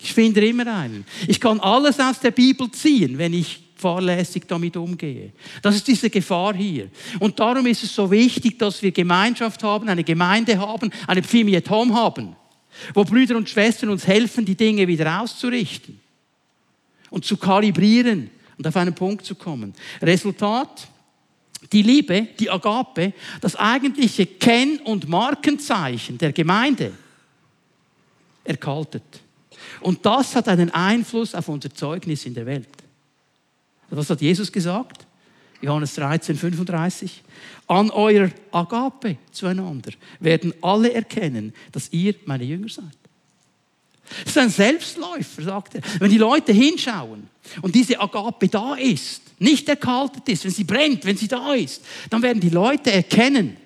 [0.00, 1.06] Ich finde immer einen.
[1.26, 5.32] Ich kann alles aus der Bibel ziehen, wenn ich fahrlässig damit umgehe.
[5.60, 6.88] Das ist diese Gefahr hier.
[7.20, 11.60] Und darum ist es so wichtig, dass wir Gemeinschaft haben, eine Gemeinde haben, eine Pfimi
[11.68, 12.34] Home haben,
[12.94, 16.00] wo Brüder und Schwestern uns helfen, die Dinge wieder auszurichten
[17.10, 19.74] und zu kalibrieren und auf einen Punkt zu kommen.
[20.00, 20.88] Resultat,
[21.70, 26.92] die Liebe, die Agape, das eigentliche Kenn- und Markenzeichen der Gemeinde,
[28.44, 29.20] erkaltet.
[29.82, 32.83] Und das hat einen Einfluss auf unser Zeugnis in der Welt.
[33.90, 35.06] Was hat Jesus gesagt?
[35.60, 37.22] Johannes 13, 35.
[37.66, 42.84] An eurer Agape zueinander werden alle erkennen, dass ihr meine Jünger seid.
[44.24, 45.82] Das ist ein Selbstläufer, sagt er.
[45.98, 47.28] Wenn die Leute hinschauen
[47.62, 51.82] und diese Agape da ist, nicht erkaltet ist, wenn sie brennt, wenn sie da ist,
[52.10, 53.56] dann werden die Leute erkennen,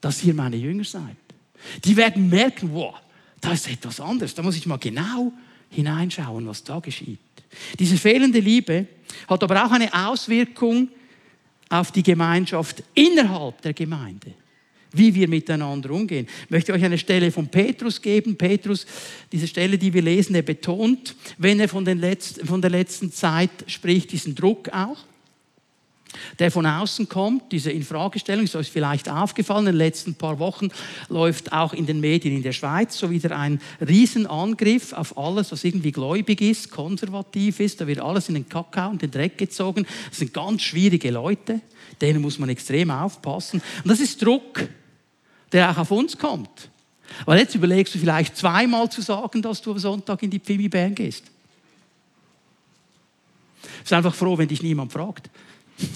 [0.00, 1.16] dass ihr meine Jünger seid.
[1.84, 2.94] Die werden merken, wow,
[3.40, 4.34] da ist etwas anderes.
[4.34, 5.32] Da muss ich mal genau
[5.70, 7.18] hineinschauen, was da geschieht.
[7.78, 8.86] Diese fehlende Liebe
[9.28, 10.88] hat aber auch eine Auswirkung
[11.68, 14.32] auf die Gemeinschaft innerhalb der Gemeinde,
[14.92, 16.26] wie wir miteinander umgehen.
[16.44, 18.36] Ich möchte euch eine Stelle von Petrus geben.
[18.36, 18.86] Petrus,
[19.32, 23.50] diese Stelle, die wir lesen, er betont, wenn er von, letzten, von der letzten Zeit
[23.66, 24.98] spricht, diesen Druck auch
[26.38, 30.68] der von außen kommt, diese Infragestellung, ist euch vielleicht aufgefallen, in den letzten paar Wochen
[31.08, 35.64] läuft auch in den Medien in der Schweiz so wieder ein Riesenangriff auf alles, was
[35.64, 39.86] irgendwie gläubig ist, konservativ ist, da wird alles in den Kakao und den Dreck gezogen.
[40.08, 41.60] Das sind ganz schwierige Leute,
[42.00, 43.62] denen muss man extrem aufpassen.
[43.82, 44.68] Und das ist Druck,
[45.52, 46.68] der auch auf uns kommt.
[47.26, 50.68] Weil jetzt überlegst du vielleicht zweimal zu sagen, dass du am Sonntag in die Pfimi
[50.68, 51.24] Bern gehst.
[53.82, 55.30] Ich bin einfach froh, wenn dich niemand fragt.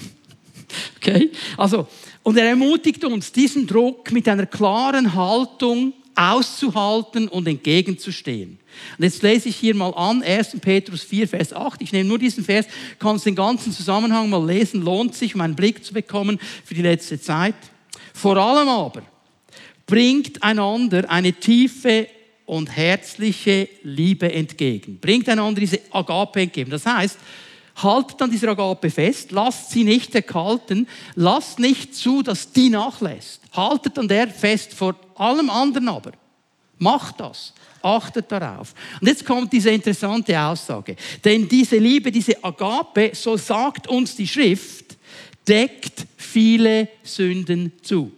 [1.01, 1.31] Okay?
[1.57, 1.87] Also,
[2.23, 8.59] und er ermutigt uns, diesen Druck mit einer klaren Haltung auszuhalten und entgegenzustehen.
[8.97, 10.57] Und jetzt lese ich hier mal an, 1.
[10.59, 11.81] Petrus 4, Vers 8.
[11.81, 12.65] Ich nehme nur diesen Vers,
[12.99, 16.81] kannst den ganzen Zusammenhang mal lesen, lohnt sich, um einen Blick zu bekommen für die
[16.81, 17.55] letzte Zeit.
[18.13, 19.03] Vor allem aber
[19.85, 22.07] bringt einander eine tiefe
[22.45, 24.99] und herzliche Liebe entgegen.
[24.99, 26.69] Bringt einander diese Agape entgegen.
[26.69, 27.17] Das heißt,
[27.83, 33.41] haltet an dieser Agape fest, lasst sie nicht erkalten, lasst nicht zu, dass die nachlässt.
[33.53, 36.11] Haltet an der fest, vor allem anderen aber.
[36.77, 37.53] Macht das.
[37.81, 38.73] Achtet darauf.
[38.99, 40.95] Und jetzt kommt diese interessante Aussage.
[41.23, 44.97] Denn diese Liebe, diese Agape, so sagt uns die Schrift,
[45.47, 48.11] deckt viele Sünden zu.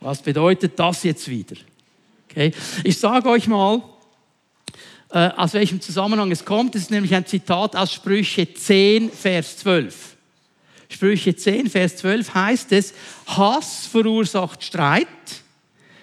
[0.00, 1.56] Was bedeutet das jetzt wieder?
[2.28, 2.52] Okay?
[2.84, 3.82] Ich sage euch mal,
[5.10, 6.74] äh, aus welchem Zusammenhang es kommt.
[6.74, 10.16] Das ist nämlich ein Zitat aus Sprüche 10, Vers 12.
[10.90, 12.94] Sprüche 10, Vers 12 heißt es,
[13.26, 15.06] Hass verursacht Streit,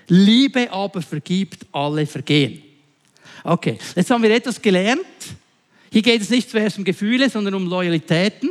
[0.08, 2.62] Liebe aber vergibt alle Vergehen.
[3.44, 5.02] Okay, jetzt haben wir etwas gelernt.
[5.92, 8.50] Hier geht es nicht zuerst um Gefühle, sondern um Loyalitäten,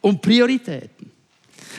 [0.00, 1.10] um Prioritäten.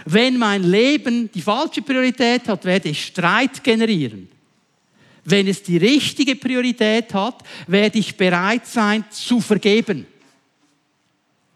[0.05, 4.27] Wenn mein Leben die falsche Priorität hat, werde ich Streit generieren.
[5.29, 10.05] Wenn es die richtige Priorität hat, werde ich bereit sein zu vergeben.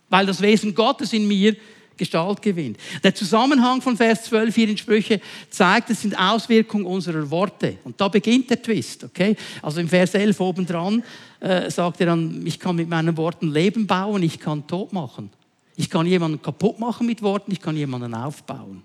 [0.09, 1.55] Weil das Wesen Gottes in mir
[1.95, 2.77] Gestalt gewinnt.
[3.03, 7.77] Der Zusammenhang von Vers 12 hier in Sprüche zeigt, es sind Auswirkungen unserer Worte.
[7.83, 9.35] Und da beginnt der Twist, okay?
[9.61, 11.03] Also im Vers 11 obendran
[11.39, 15.29] äh, sagt er dann, ich kann mit meinen Worten Leben bauen, ich kann tot machen.
[15.75, 18.83] Ich kann jemanden kaputt machen mit Worten, ich kann jemanden aufbauen.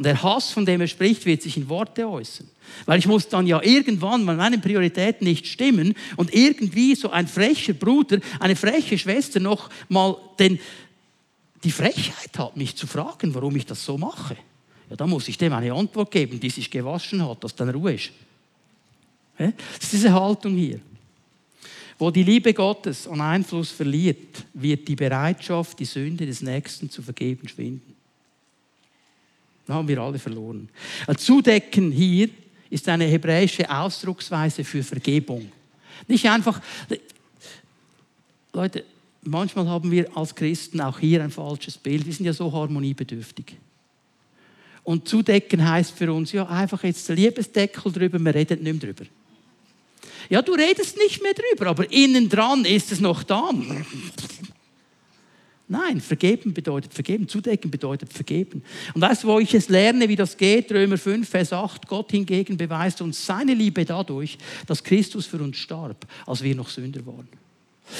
[0.00, 2.48] Und der Hass, von dem er spricht, wird sich in Worte äußern.
[2.86, 7.28] Weil ich muss dann ja irgendwann mal meine Prioritäten nicht stimmen und irgendwie so ein
[7.28, 10.58] frecher Bruder, eine freche Schwester noch mal den,
[11.62, 14.38] die Frechheit hat, mich zu fragen, warum ich das so mache.
[14.88, 17.92] Ja, da muss ich dem eine Antwort geben, die sich gewaschen hat, dass dann Ruhe
[17.92, 18.10] ist.
[19.36, 20.80] Das ist diese Haltung hier.
[21.98, 27.02] Wo die Liebe Gottes an Einfluss verliert, wird die Bereitschaft, die Sünde des Nächsten zu
[27.02, 27.99] vergeben, schwinden.
[29.70, 30.68] Da haben wir alle verloren.
[31.16, 32.28] Zudecken hier
[32.70, 35.52] ist eine hebräische Ausdrucksweise für Vergebung.
[36.08, 36.60] Nicht einfach,
[38.52, 38.84] Leute,
[39.22, 42.04] manchmal haben wir als Christen auch hier ein falsches Bild.
[42.04, 43.58] Wir sind ja so harmoniebedürftig.
[44.82, 48.92] Und zudecken heißt für uns ja einfach jetzt der Liebesdeckel drüber, wir reden nicht mehr
[48.92, 49.08] drüber.
[50.28, 53.50] Ja, du redest nicht mehr drüber, aber innen dran ist es noch da.
[55.70, 58.64] Nein, vergeben bedeutet vergeben, zudecken bedeutet vergeben.
[58.92, 60.72] Und weißt du, wo ich es lerne, wie das geht?
[60.72, 61.86] Römer 5, Vers 8.
[61.86, 66.68] Gott hingegen beweist uns seine Liebe dadurch, dass Christus für uns starb, als wir noch
[66.68, 67.28] Sünder waren.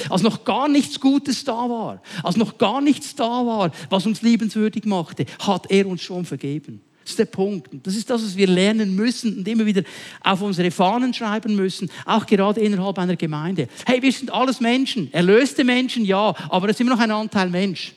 [0.09, 4.21] Als noch gar nichts Gutes da war, als noch gar nichts da war, was uns
[4.21, 6.81] liebenswürdig machte, hat er uns schon vergeben.
[7.03, 7.69] Das ist der Punkt.
[7.83, 9.83] Das ist das, was wir lernen müssen und immer wieder
[10.23, 13.69] auf unsere Fahnen schreiben müssen, auch gerade innerhalb einer Gemeinde.
[13.87, 17.49] Hey, wir sind alles Menschen, erlöste Menschen, ja, aber es ist immer noch ein Anteil
[17.49, 17.95] Mensch.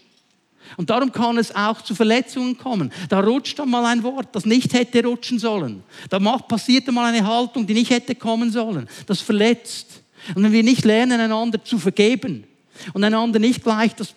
[0.78, 2.92] Und darum kann es auch zu Verletzungen kommen.
[3.10, 5.84] Da rutscht dann mal ein Wort, das nicht hätte rutschen sollen.
[6.10, 8.88] Da passiert dann mal eine Haltung, die nicht hätte kommen sollen.
[9.06, 10.02] Das verletzt.
[10.34, 12.46] Und wenn wir nicht lernen, einander zu vergeben
[12.94, 14.16] und einander nicht gleich das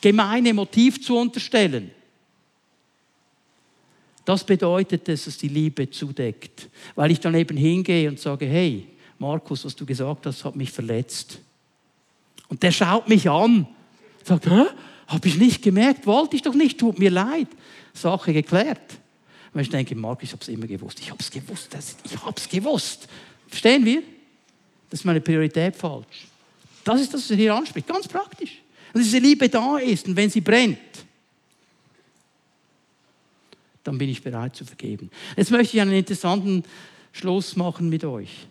[0.00, 1.90] gemeine Motiv zu unterstellen,
[4.28, 6.68] das bedeutet es, dass die Liebe zudeckt.
[6.94, 8.86] Weil ich dann eben hingehe und sage, hey,
[9.18, 11.38] Markus, was du gesagt hast, hat mich verletzt.
[12.48, 13.66] Und der schaut mich an,
[14.22, 14.64] sagt, hä?
[15.06, 17.48] Habe ich nicht gemerkt, wollte ich doch nicht, tut mir leid.
[17.94, 18.98] Sache geklärt.
[19.54, 21.00] Und ich denke, Markus, ich habe es immer gewusst.
[21.00, 21.74] Ich habe es gewusst.
[22.04, 23.08] Ich habe es gewusst.
[23.46, 24.02] Verstehen wir?
[24.90, 26.26] Das ist meine Priorität falsch.
[26.84, 27.88] Das ist das, was er hier anspricht.
[27.88, 28.60] Ganz praktisch.
[28.92, 30.78] Und diese Liebe da ist und wenn sie brennt,
[33.88, 35.10] dann bin ich bereit zu vergeben.
[35.34, 36.62] Jetzt möchte ich einen interessanten
[37.10, 38.46] Schluss machen mit euch.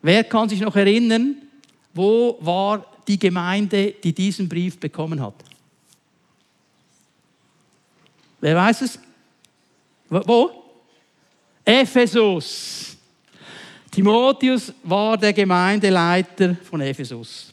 [0.00, 1.36] Wer kann sich noch erinnern,
[1.92, 5.34] wo war die Gemeinde, die diesen Brief bekommen hat?
[8.40, 8.98] Wer weiß es?
[10.08, 10.50] Wo?
[11.62, 12.96] Ephesus.
[13.90, 17.52] Timotheus war der Gemeindeleiter von Ephesus.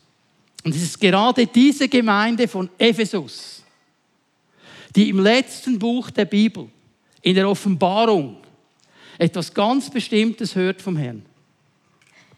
[0.63, 3.63] Und es ist gerade diese Gemeinde von Ephesus,
[4.95, 6.69] die im letzten Buch der Bibel
[7.21, 8.37] in der Offenbarung
[9.17, 11.23] etwas ganz Bestimmtes hört vom Herrn.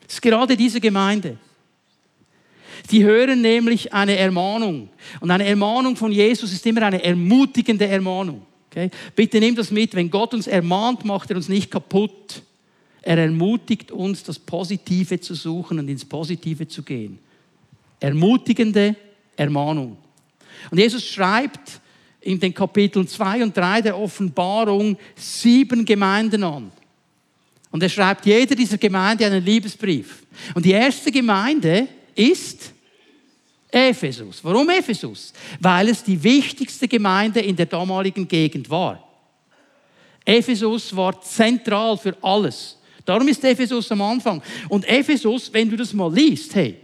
[0.07, 1.38] Es ist gerade diese Gemeinde.
[2.91, 4.89] Die hören nämlich eine Ermahnung.
[5.21, 8.41] Und eine Ermahnung von Jesus ist immer eine ermutigende Ermahnung.
[8.69, 8.89] Okay?
[9.15, 9.95] Bitte nimm das mit.
[9.95, 12.41] Wenn Gott uns ermahnt, macht er uns nicht kaputt.
[13.01, 17.19] Er ermutigt uns, das Positive zu suchen und ins Positive zu gehen.
[17.99, 18.95] Ermutigende
[19.36, 19.97] Ermahnung.
[20.71, 21.81] Und Jesus schreibt
[22.24, 26.71] in den Kapiteln 2 und 3 der Offenbarung sieben Gemeinden an.
[27.71, 30.24] Und er schreibt jeder dieser Gemeinde einen Liebesbrief.
[30.53, 32.71] Und die erste Gemeinde ist
[33.71, 34.43] Ephesus.
[34.43, 35.34] Warum Ephesus?
[35.59, 39.03] Weil es die wichtigste Gemeinde in der damaligen Gegend war.
[40.24, 42.78] Ephesus war zentral für alles.
[43.03, 44.41] Darum ist Ephesus am Anfang.
[44.69, 46.78] Und Ephesus, wenn du das mal liest, hey,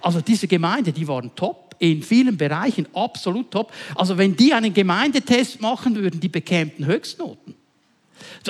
[0.00, 3.72] also diese Gemeinde, die waren top in vielen Bereichen absolut top.
[3.94, 7.54] Also wenn die einen Gemeindetest machen würden, die bekämen Höchstnoten.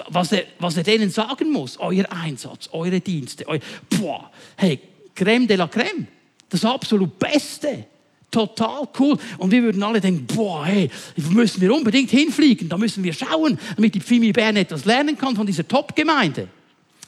[0.09, 3.59] Was er, was er denen sagen muss, euer Einsatz, eure Dienste, eu,
[3.99, 4.79] boah, hey,
[5.15, 6.07] Creme de la Creme,
[6.49, 7.87] das absolut Beste.
[8.31, 9.17] Total cool.
[9.39, 10.91] Und wir würden alle denken, boah, hey,
[11.31, 15.37] müssen wir unbedingt hinfliegen, da müssen wir schauen, damit die Pfimi Bern etwas lernen kann
[15.37, 16.49] von dieser Top-Gemeinde.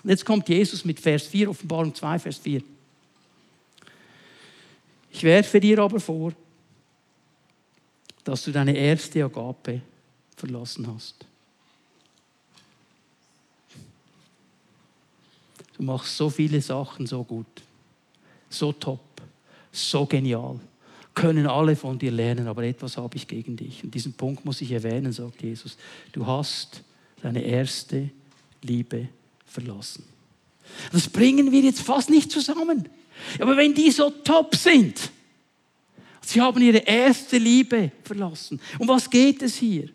[0.03, 2.63] Und jetzt kommt Jesus mit Vers 4, Offenbarung 2, Vers 4.
[5.11, 6.33] Ich werfe dir aber vor,
[8.25, 9.81] dass du deine erste Agape
[10.37, 11.25] verlassen hast.
[15.77, 17.47] Du machst so viele Sachen so gut,
[18.51, 19.01] so top,
[19.73, 20.59] so genial.
[21.15, 23.83] Können alle von dir lernen, aber etwas habe ich gegen dich.
[23.83, 25.77] Und diesen Punkt muss ich erwähnen, sagt Jesus.
[26.13, 26.83] Du hast
[27.23, 28.11] deine erste
[28.63, 29.09] Liebe
[29.47, 30.05] verlassen.
[30.93, 32.89] Das bringen wir jetzt fast nicht zusammen.
[33.39, 35.11] Aber wenn die so top sind,
[36.21, 38.61] sie haben ihre erste Liebe verlassen.
[38.79, 39.89] Um was geht es hier?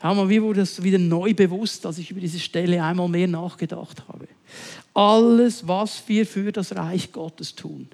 [0.00, 3.26] Hör mal, mir wurde das wieder neu bewusst, als ich über diese Stelle einmal mehr
[3.26, 4.28] nachgedacht habe.
[4.94, 7.88] Alles, was wir für das Reich Gottes tun,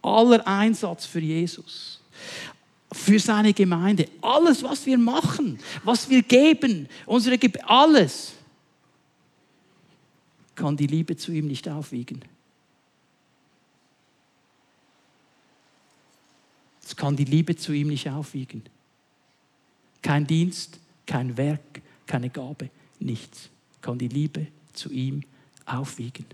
[0.00, 2.00] aller Einsatz für Jesus,
[2.92, 8.32] für seine Gemeinde, alles, was wir machen, was wir geben, unsere Ge alles,
[10.54, 12.22] kann die Liebe zu ihm nicht aufwiegen.
[16.90, 18.64] Es kann die Liebe zu ihm nicht aufwiegen.
[20.02, 22.68] Kein Dienst, kein Werk, keine Gabe,
[22.98, 23.48] nichts
[23.80, 25.22] kann die Liebe zu ihm
[25.66, 26.24] aufwiegen.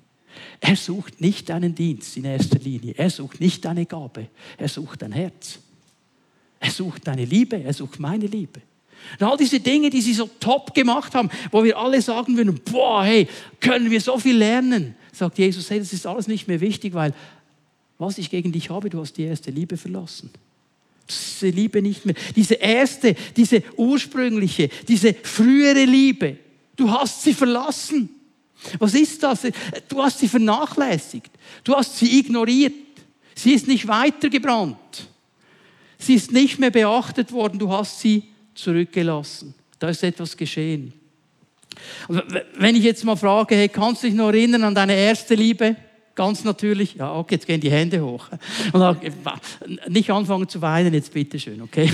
[0.58, 2.94] Er sucht nicht deinen Dienst in erster Linie.
[2.96, 4.28] Er sucht nicht deine Gabe.
[4.56, 5.58] Er sucht dein Herz.
[6.58, 7.62] Er sucht deine Liebe.
[7.62, 8.62] Er sucht meine Liebe.
[9.20, 12.58] Und all diese Dinge, die sie so top gemacht haben, wo wir alle sagen würden,
[12.64, 13.28] boah, hey,
[13.60, 17.12] können wir so viel lernen, sagt Jesus, hey, das ist alles nicht mehr wichtig, weil
[17.98, 20.30] was ich gegen dich habe, du hast die erste Liebe verlassen
[21.08, 22.14] diese Liebe nicht mehr.
[22.34, 26.38] Diese erste, diese ursprüngliche, diese frühere Liebe.
[26.74, 28.10] Du hast sie verlassen.
[28.78, 29.42] Was ist das?
[29.88, 31.30] Du hast sie vernachlässigt.
[31.62, 32.72] Du hast sie ignoriert.
[33.34, 34.76] Sie ist nicht weitergebrannt.
[35.98, 37.58] Sie ist nicht mehr beachtet worden.
[37.58, 39.54] Du hast sie zurückgelassen.
[39.78, 40.92] Da ist etwas geschehen.
[42.08, 45.76] Wenn ich jetzt mal frage, hey, kannst du dich noch erinnern an deine erste Liebe?
[46.16, 48.28] Ganz natürlich, ja, okay, jetzt gehen die Hände hoch.
[48.72, 48.98] Und dann,
[49.88, 51.90] nicht anfangen zu weinen, jetzt bitte schön, okay?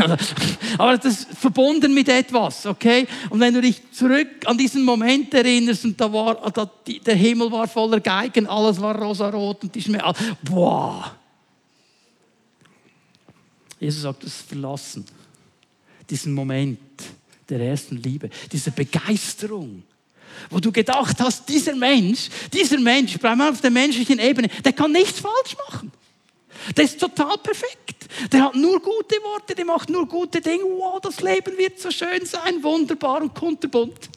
[0.79, 3.09] Aber das ist verbunden mit etwas, okay?
[3.31, 6.70] Und wenn du dich zurück an diesen Moment erinnerst und da war, da,
[7.05, 11.16] der Himmel war voller Geigen, alles war rosarot und die Schmerz, boah.
[13.81, 15.05] Jesus sagt, das verlassen.
[16.09, 16.79] Diesen Moment
[17.49, 19.83] der ersten Liebe, diese Begeisterung
[20.51, 25.20] wo du gedacht hast, dieser Mensch, dieser Mensch, auf der menschlichen Ebene, der kann nichts
[25.20, 25.93] falsch machen.
[26.76, 28.09] Der ist total perfekt.
[28.30, 30.64] Der hat nur gute Worte, der macht nur gute Dinge.
[30.64, 34.11] Wow, das Leben wird so schön sein, wunderbar und kunterbunt.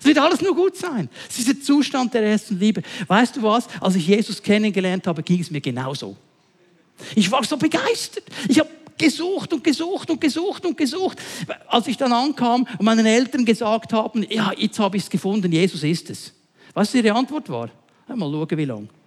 [0.00, 1.08] Es wird alles nur gut sein.
[1.26, 2.82] Das ist der Zustand der ersten Liebe.
[3.06, 3.66] Weißt du was?
[3.80, 6.16] Als ich Jesus kennengelernt habe, ging es mir genauso.
[7.14, 8.24] Ich war so begeistert.
[8.48, 11.18] Ich habe gesucht und gesucht und gesucht und gesucht.
[11.66, 15.50] Als ich dann ankam und meinen Eltern gesagt haben, ja, jetzt habe ich es gefunden,
[15.50, 16.32] Jesus ist es.
[16.74, 17.70] Was ihre Antwort war?
[18.08, 18.88] Mal schauen, wie lange.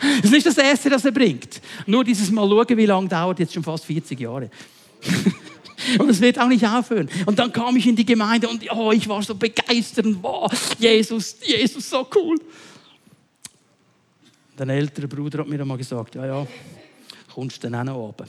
[0.00, 1.62] Das ist nicht das Erste, das er bringt.
[1.86, 4.50] Nur dieses Mal schauen, wie lange dauert jetzt schon fast 40 Jahre.
[5.98, 7.08] Und es wird auch nicht aufhören.
[7.26, 11.36] Und dann kam ich in die Gemeinde und oh, ich war so begeistert wow, Jesus,
[11.42, 12.38] Jesus, so cool.
[14.56, 16.46] Dein älterer Bruder hat mir einmal gesagt, ja, ja,
[17.34, 18.26] kommst du dann auch runter.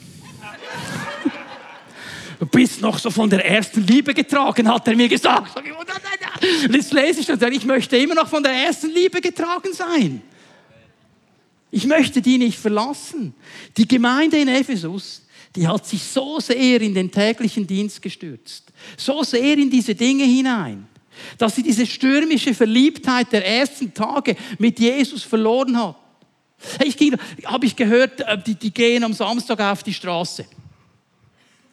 [2.40, 5.56] Du bist noch so von der ersten Liebe getragen, hat er mir gesagt.
[5.56, 10.22] Und jetzt lese ich das, ich möchte immer noch von der ersten Liebe getragen sein.
[11.70, 13.32] Ich möchte die nicht verlassen.
[13.76, 15.22] Die Gemeinde in Ephesus,
[15.54, 18.64] die hat sich so sehr in den täglichen Dienst gestürzt,
[18.96, 20.86] so sehr in diese Dinge hinein,
[21.38, 25.96] dass sie diese stürmische Verliebtheit der ersten Tage mit Jesus verloren hat.
[26.84, 26.96] Ich
[27.44, 30.46] habe ich gehört, äh, die, die gehen am Samstag auf die Straße.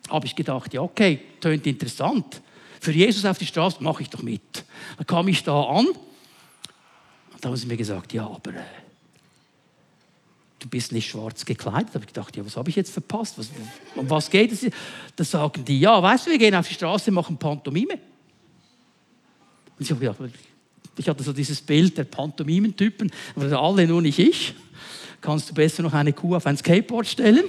[0.09, 2.41] Habe ich gedacht, ja okay, tönt interessant.
[2.79, 4.65] Für Jesus auf die Straße mache ich doch mit.
[4.97, 5.97] Dann kam ich da an und
[7.39, 8.63] da haben sie mir gesagt, ja, aber äh,
[10.59, 11.89] du bist nicht schwarz gekleidet.
[11.89, 13.37] Da habe ich gedacht, ja, was habe ich jetzt verpasst?
[13.37, 13.49] Was,
[13.95, 14.69] um was geht es?
[15.15, 17.93] Da sagen die, ja, weißt du, wir gehen auf die Straße, machen Pantomime.
[19.79, 20.15] Und ich habe ja,
[20.97, 24.53] ich hatte so dieses Bild der Pantomimentypen, alle nur nicht ich
[25.23, 27.45] kannst du besser noch eine Kuh auf ein Skateboard stellen?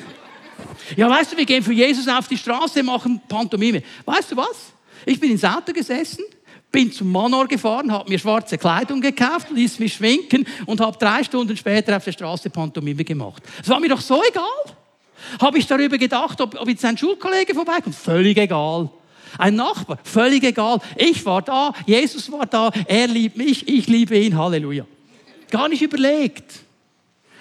[0.97, 3.83] Ja, weißt du, wir gehen für Jesus auf die Straße, machen Pantomime.
[4.05, 4.73] Weißt du was?
[5.05, 6.25] Ich bin ins Auto gesessen,
[6.71, 11.23] bin zum Manor gefahren, habe mir schwarze Kleidung gekauft, ließ mich schminken und habe drei
[11.25, 13.43] Stunden später auf der Straße Pantomime gemacht.
[13.59, 14.77] Das war mir doch so egal.
[15.41, 17.97] Habe ich darüber gedacht, ob, ob jetzt ein Schulkollege vorbeikommt?
[17.97, 18.89] Völlig egal.
[19.37, 20.79] Ein Nachbar, völlig egal.
[20.97, 24.87] Ich war da, Jesus war da, er liebt mich, ich liebe ihn, Halleluja.
[25.51, 26.65] Gar nicht überlegt.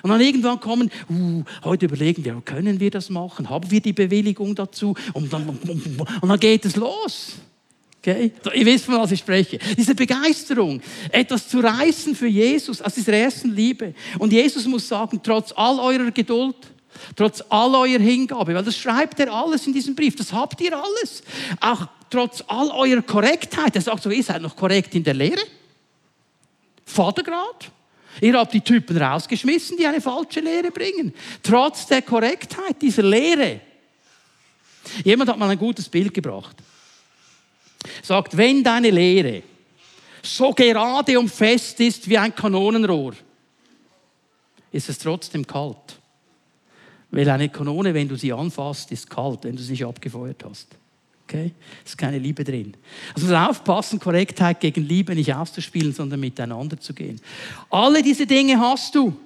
[0.04, 3.50] Und dann irgendwann kommen, uh, heute überlegen wir, können wir das machen?
[3.50, 4.94] Haben wir die Bewilligung dazu?
[5.14, 7.36] Und dann, und dann geht es los.
[8.00, 8.34] Okay?
[8.54, 9.58] Ihr wisst, von was ich spreche.
[9.78, 13.94] Diese Begeisterung, etwas zu reißen für Jesus aus dieser ersten Liebe.
[14.20, 16.58] Und Jesus muss sagen, trotz all eurer Geduld,
[17.16, 20.78] trotz all eurer Hingabe, weil das schreibt er alles in diesem Brief, das habt ihr
[20.78, 21.24] alles.
[21.62, 23.74] Auch trotz all eurer Korrektheit.
[23.78, 25.42] Er sagt so, ihr seid noch korrekt in der Lehre.
[26.86, 27.72] Vatergrad.
[28.22, 31.14] Ihr habt die Typen rausgeschmissen, die eine falsche Lehre bringen.
[31.42, 33.62] Trotz der Korrektheit dieser Lehre.
[35.04, 36.58] Jemand hat mal ein gutes Bild gebracht
[38.02, 39.44] sagt, wenn deine Lehre
[40.22, 43.14] so gerade und fest ist wie ein Kanonenrohr,
[44.72, 46.00] ist es trotzdem kalt.
[47.12, 50.68] Weil eine Kanone, wenn du sie anfasst, ist kalt, wenn du sie nicht abgefeuert hast.
[51.34, 51.52] Okay?
[51.84, 52.76] Ist keine Liebe drin.
[53.16, 57.20] Also muss aufpassen, Korrektheit gegen Liebe nicht auszuspielen, sondern miteinander zu gehen.
[57.72, 59.18] Alle diese Dinge hast du.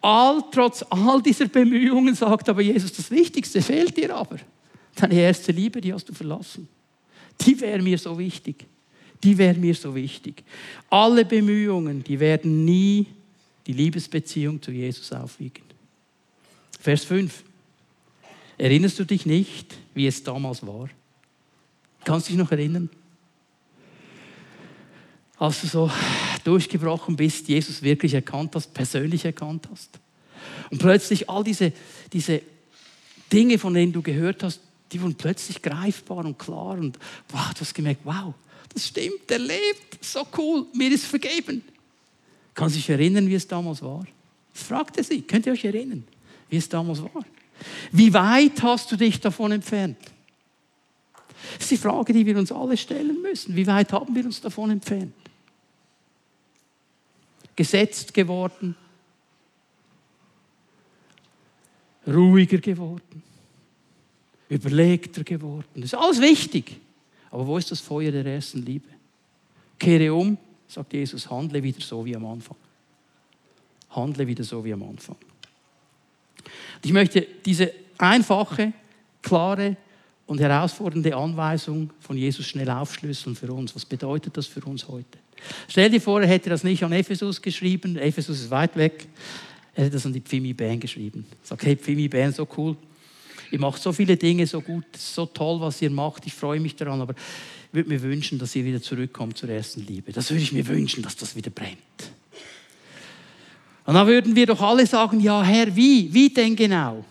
[0.00, 4.36] All, trotz all dieser Bemühungen sagt aber Jesus, das Wichtigste fehlt dir aber.
[4.94, 6.68] Deine erste Liebe, die hast du verlassen.
[7.40, 8.64] Die wäre mir so wichtig.
[9.24, 10.44] Die wäre mir so wichtig.
[10.90, 13.06] Alle Bemühungen, die werden nie
[13.66, 15.64] die Liebesbeziehung zu Jesus aufwiegen.
[16.78, 17.44] Vers 5.
[18.58, 20.88] Erinnerst du dich nicht, wie es damals war?
[22.04, 22.90] Kannst du dich noch erinnern?
[25.38, 25.90] Als du so
[26.44, 29.98] durchgebrochen bist, Jesus wirklich erkannt hast, persönlich erkannt hast.
[30.70, 31.72] Und plötzlich all diese,
[32.12, 32.42] diese
[33.32, 34.60] Dinge, von denen du gehört hast,
[34.92, 36.98] die wurden plötzlich greifbar und klar und
[37.30, 38.34] wow, du hast gemerkt, wow,
[38.72, 41.62] das stimmt, er lebt, so cool, mir ist vergeben.
[42.54, 44.06] Kann sich erinnern, wie es damals war?
[44.52, 46.04] Das fragte sie, könnt ihr euch erinnern,
[46.50, 47.24] wie es damals war?
[47.90, 49.96] Wie weit hast du dich davon entfernt?
[51.54, 53.56] Das ist die Frage, die wir uns alle stellen müssen.
[53.56, 55.14] Wie weit haben wir uns davon entfernt?
[57.56, 58.76] Gesetzt geworden,
[62.06, 63.22] ruhiger geworden
[64.52, 65.66] überlegter geworden.
[65.74, 66.78] Das ist alles wichtig.
[67.30, 68.88] Aber wo ist das Feuer der ersten Liebe?
[69.78, 70.36] Kehre um,
[70.68, 72.56] sagt Jesus, handle wieder so wie am Anfang.
[73.90, 75.16] Handle wieder so wie am Anfang.
[76.84, 78.74] Ich möchte diese einfache,
[79.22, 79.76] klare
[80.32, 83.76] und herausfordernde Anweisung von Jesus schnell aufschlüsseln für uns.
[83.76, 85.18] Was bedeutet das für uns heute?
[85.68, 87.96] Stell dir vor, er hätte das nicht an Ephesus geschrieben.
[87.96, 89.08] Ephesus ist weit weg.
[89.74, 91.26] Er hätte das an die Pfimi Band geschrieben.
[91.42, 92.76] Sagt, hey, Pfimi Band, so cool.
[93.50, 96.26] Ihr macht so viele Dinge so gut, so toll, was ihr macht.
[96.26, 99.86] Ich freue mich daran, aber ich würde mir wünschen, dass ihr wieder zurückkommt zur ersten
[99.86, 100.12] Liebe.
[100.12, 101.76] Das würde ich mir wünschen, dass das wieder brennt.
[103.84, 106.08] Und dann würden wir doch alle sagen, ja Herr, wie?
[106.14, 107.04] Wie denn genau?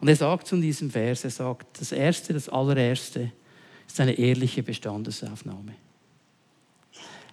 [0.00, 3.32] Und er sagt zu diesem Vers, er sagt, das Erste, das Allererste
[3.86, 5.74] ist eine ehrliche Bestandesaufnahme.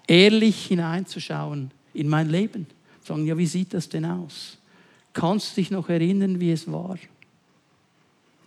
[0.07, 2.68] Ehrlich hineinzuschauen in mein Leben.
[3.03, 4.57] Sagen, ja, wie sieht das denn aus?
[5.13, 6.97] Kannst du dich noch erinnern, wie es war?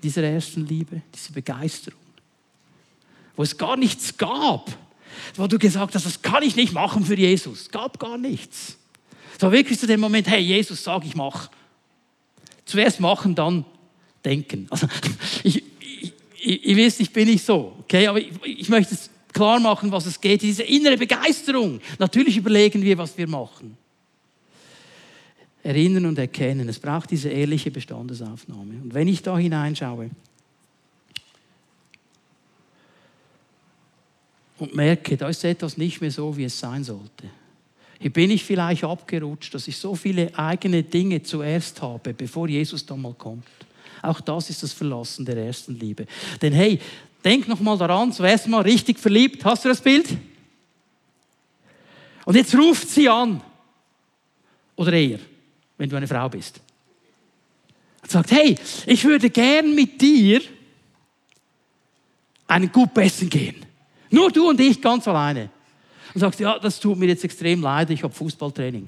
[0.02, 2.00] dieser ersten Liebe, diese Begeisterung,
[3.36, 4.70] wo es gar nichts gab,
[5.36, 7.62] wo du gesagt hast, das kann ich nicht machen für Jesus.
[7.62, 8.76] Es gab gar nichts.
[9.36, 11.50] Es war wirklich zu dem Moment, hey Jesus, sag ich mach.
[12.64, 13.64] Zuerst machen, dann
[14.24, 14.66] denken.
[14.70, 14.86] Also,
[15.44, 19.10] ich, ich, ich, ihr wisst, ich bin nicht so, okay, aber ich, ich möchte es
[19.32, 20.42] klar machen, was es geht.
[20.42, 21.80] Diese innere Begeisterung.
[21.98, 23.76] Natürlich überlegen wir, was wir machen
[25.62, 26.68] erinnern und erkennen.
[26.68, 28.74] Es braucht diese ehrliche Bestandesaufnahme.
[28.82, 30.10] Und wenn ich da hineinschaue
[34.58, 37.28] und merke, da ist etwas nicht mehr so, wie es sein sollte.
[37.98, 42.86] Hier bin ich vielleicht abgerutscht, dass ich so viele eigene Dinge zuerst habe, bevor Jesus
[42.86, 43.44] dann mal kommt.
[44.02, 46.06] Auch das ist das Verlassen der ersten Liebe.
[46.40, 46.80] Denn hey,
[47.24, 49.44] denk noch mal daran, zuerst mal richtig verliebt.
[49.44, 50.08] Hast du das Bild?
[52.24, 53.40] Und jetzt ruft sie an.
[54.76, 55.18] Oder er
[55.80, 56.60] wenn du eine Frau bist.
[58.02, 60.42] Und sagt, hey, ich würde gern mit dir
[62.46, 63.64] einen gut essen gehen.
[64.10, 65.48] Nur du und ich ganz alleine.
[66.12, 68.86] Und sagst, ja, das tut mir jetzt extrem leid, ich habe Fußballtraining.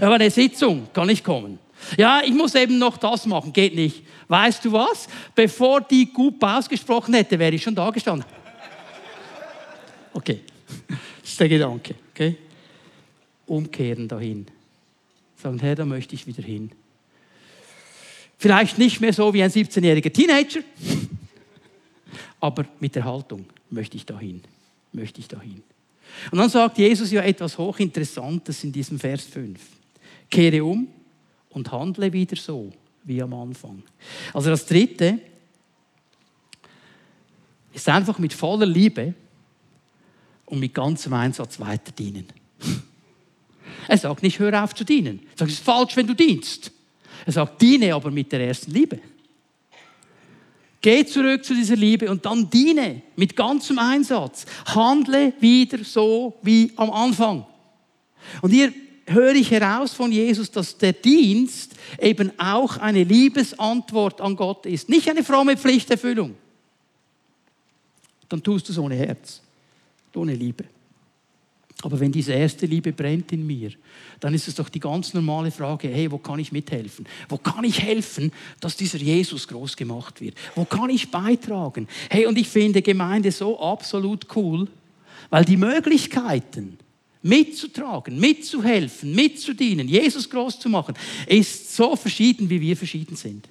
[0.00, 1.60] Aber eine Sitzung kann nicht kommen.
[1.96, 4.02] Ja, ich muss eben noch das machen, geht nicht.
[4.28, 5.06] Weißt du was?
[5.34, 8.26] Bevor die gut ausgesprochen hätte, wäre ich schon da gestanden.
[10.12, 10.40] Okay,
[10.88, 11.94] das ist der Gedanke.
[12.10, 12.36] Okay?
[13.46, 14.46] Umkehren dahin.
[15.36, 16.70] Sagen, Herr, da möchte ich wieder hin.
[18.38, 20.60] Vielleicht nicht mehr so wie ein 17-jähriger Teenager,
[22.40, 24.42] aber mit der Haltung möchte ich dahin,
[24.92, 25.62] möchte ich dahin.
[26.30, 29.60] Und dann sagt Jesus ja etwas hochinteressantes in diesem Vers 5.
[30.30, 30.88] Kehre um
[31.54, 32.72] und handle wieder so
[33.04, 33.82] wie am Anfang.
[34.32, 35.18] Also das dritte
[37.72, 39.14] ist einfach mit voller Liebe
[40.46, 42.26] und mit ganzem Einsatz weiter dienen.
[43.86, 45.20] Er sagt nicht, hör auf zu dienen.
[45.32, 46.70] Er sagt, es ist falsch, wenn du dienst.
[47.26, 48.98] Er sagt, diene aber mit der ersten Liebe.
[50.80, 54.46] Geh zurück zu dieser Liebe und dann diene mit ganzem Einsatz.
[54.66, 57.46] Handle wieder so wie am Anfang.
[58.40, 58.72] Und hier
[59.06, 64.88] höre ich heraus von Jesus, dass der Dienst eben auch eine Liebesantwort an Gott ist,
[64.88, 66.34] nicht eine fromme Pflichterfüllung.
[68.28, 69.40] Dann tust du es ohne Herz,
[70.14, 70.64] ohne Liebe.
[71.82, 73.72] Aber wenn diese erste Liebe brennt in mir,
[74.18, 77.06] dann ist es doch die ganz normale Frage, hey, wo kann ich mithelfen?
[77.28, 80.34] Wo kann ich helfen, dass dieser Jesus groß gemacht wird?
[80.54, 81.86] Wo kann ich beitragen?
[82.08, 84.66] Hey, und ich finde Gemeinde so absolut cool,
[85.28, 86.78] weil die Möglichkeiten,
[87.24, 90.94] mitzutragen, mitzuhelfen, mitzudienen, Jesus groß zu machen,
[91.26, 93.48] ist so verschieden, wie wir verschieden sind.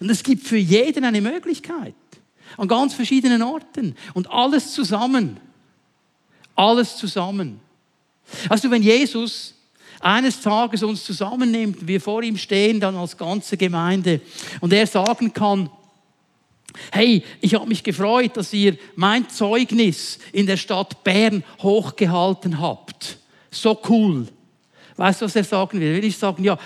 [0.00, 1.94] Und es gibt für jeden eine Möglichkeit,
[2.56, 5.38] an ganz verschiedenen Orten und alles zusammen
[6.58, 7.60] alles zusammen.
[8.48, 9.54] Also wenn Jesus
[10.00, 14.20] eines Tages uns zusammennimmt, wir vor ihm stehen, dann als ganze Gemeinde,
[14.60, 15.70] und er sagen kann,
[16.92, 23.18] hey, ich habe mich gefreut, dass ihr mein Zeugnis in der Stadt Bern hochgehalten habt.
[23.50, 24.28] So cool.
[24.96, 25.94] Weißt du, was er sagen will?
[25.94, 26.58] Will ich sagen, ja,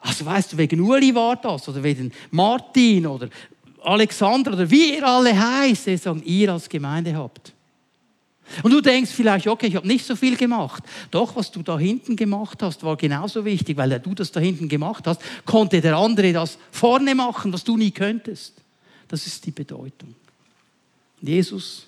[0.00, 3.28] also weißt du, wegen Uli war das, oder wegen Martin, oder
[3.82, 7.52] Alexander, oder wie ihr alle heißt, er sagen, ihr als Gemeinde habt.
[8.62, 10.82] Und du denkst vielleicht, okay, ich habe nicht so viel gemacht.
[11.10, 14.68] Doch, was du da hinten gemacht hast, war genauso wichtig, weil du das da hinten
[14.68, 18.54] gemacht hast, konnte der andere das vorne machen, was du nie könntest.
[19.08, 20.14] Das ist die Bedeutung.
[21.20, 21.86] Jesus,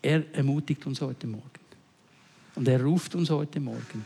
[0.00, 1.50] er ermutigt uns heute Morgen.
[2.54, 4.04] Und er ruft uns heute Morgen,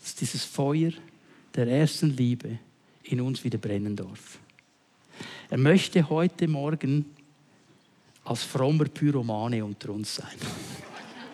[0.00, 0.92] dass dieses Feuer
[1.54, 2.58] der ersten Liebe
[3.04, 4.38] in uns wieder brennen darf.
[5.50, 7.06] Er möchte heute Morgen
[8.24, 10.36] als frommer Pyromane unter uns sein.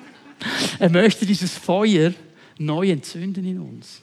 [0.79, 2.15] er möchte dieses Feuer
[2.59, 4.01] neu entzünden in uns.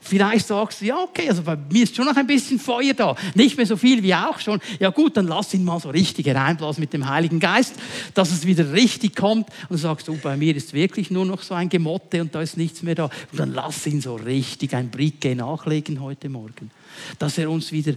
[0.00, 3.14] Vielleicht sagst du, ja, okay, also bei mir ist schon noch ein bisschen Feuer da.
[3.34, 4.60] Nicht mehr so viel wie auch schon.
[4.80, 7.74] Ja gut, dann lass ihn mal so richtig hereinblasen mit dem Heiligen Geist,
[8.14, 9.48] dass es wieder richtig kommt.
[9.68, 12.42] Und du sagst, oh, bei mir ist wirklich nur noch so ein Gemotte und da
[12.42, 13.04] ist nichts mehr da.
[13.04, 16.70] Und dann lass ihn so richtig ein Bricke nachlegen heute Morgen.
[17.18, 17.94] Dass er uns wieder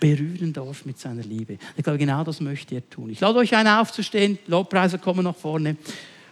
[0.00, 1.58] berühren darf mit seiner Liebe.
[1.76, 3.10] Ich glaube, genau das möchte er tun.
[3.10, 4.38] Ich lade euch ein, aufzustehen.
[4.46, 5.76] Lobpreiser kommen nach vorne.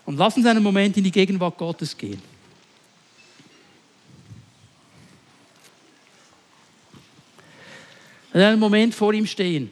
[0.07, 2.21] Und lassen Sie einen Moment in die Gegenwart Gottes gehen.
[8.39, 9.69] Und einen Moment vor ihm stehen.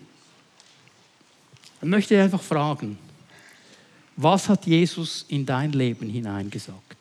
[1.80, 2.98] Ich möchte einfach fragen,
[4.16, 6.96] was hat Jesus in dein Leben hineingesagt?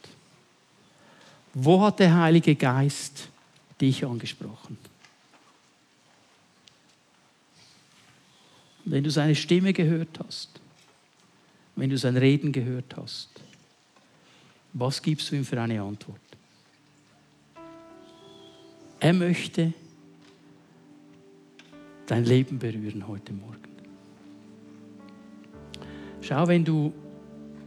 [1.56, 3.30] Wo hat der Heilige Geist
[3.82, 4.78] dich angesprochen?
[8.86, 10.52] wenn du seine Stimme gehört hast,
[11.76, 13.30] wenn du sein Reden gehört hast,
[14.74, 16.20] was gibst du ihm für eine Antwort?
[19.00, 19.74] Er möchte
[22.08, 23.56] dein Leben berühren heute Morgen.
[26.22, 26.92] Schau, wenn du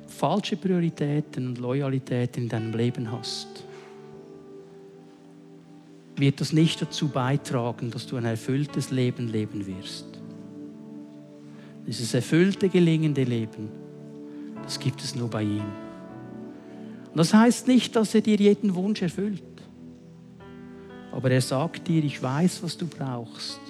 [0.06, 3.64] falsche Prioritäten und Loyalitäten in deinem Leben hast,
[6.16, 10.06] wird das nicht dazu beitragen, dass du ein erfülltes Leben leben wirst.
[11.86, 13.68] Dieses erfüllte, gelingende Leben,
[14.64, 15.64] das gibt es nur bei ihm.
[17.10, 19.42] Und das heißt nicht, dass er dir jeden Wunsch erfüllt.
[21.12, 23.60] Aber er sagt dir, ich weiß, was du brauchst.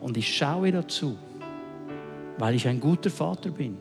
[0.00, 1.16] Und ich schaue dazu,
[2.38, 3.76] weil ich ein guter Vater bin,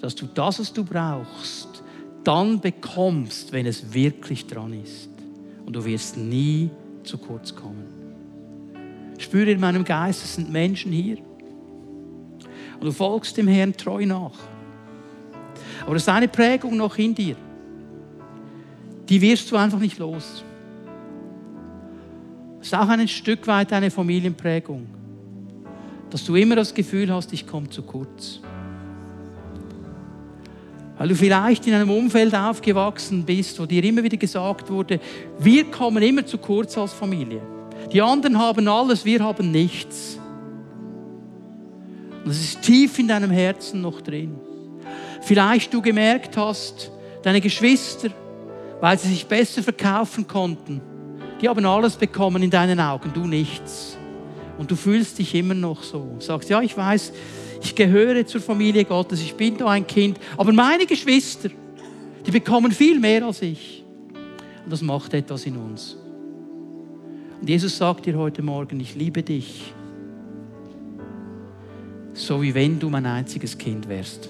[0.00, 1.82] dass du das, was du brauchst,
[2.24, 5.10] dann bekommst, wenn es wirklich dran ist.
[5.64, 6.70] Und du wirst nie
[7.02, 7.84] zu kurz kommen.
[9.16, 11.18] Ich spüre in meinem Geist, es sind Menschen hier,
[12.74, 14.38] und du folgst dem Herrn treu nach.
[15.86, 17.36] Aber es ist eine Prägung noch in dir.
[19.08, 20.42] Die wirst du einfach nicht los.
[22.60, 24.86] Es ist auch ein Stück weit eine Familienprägung.
[26.14, 28.38] Dass du immer das Gefühl hast, ich komme zu kurz.
[30.96, 35.00] Weil du vielleicht in einem Umfeld aufgewachsen bist, wo dir immer wieder gesagt wurde,
[35.40, 37.40] wir kommen immer zu kurz als Familie.
[37.92, 40.20] Die anderen haben alles, wir haben nichts.
[42.22, 44.36] Und das ist tief in deinem Herzen noch drin.
[45.20, 46.92] Vielleicht du gemerkt hast,
[47.24, 48.10] deine Geschwister,
[48.80, 50.80] weil sie sich besser verkaufen konnten,
[51.40, 53.98] die haben alles bekommen in deinen Augen, du nichts.
[54.58, 56.16] Und du fühlst dich immer noch so.
[56.18, 57.12] Sagst, ja, ich weiß,
[57.62, 61.50] ich gehöre zur Familie Gottes, ich bin da ein Kind, aber meine Geschwister,
[62.26, 63.84] die bekommen viel mehr als ich.
[64.64, 65.96] Und das macht etwas in uns.
[67.40, 69.74] Und Jesus sagt dir heute Morgen, ich liebe dich
[72.14, 74.28] so wie wenn du mein einziges Kind wärst.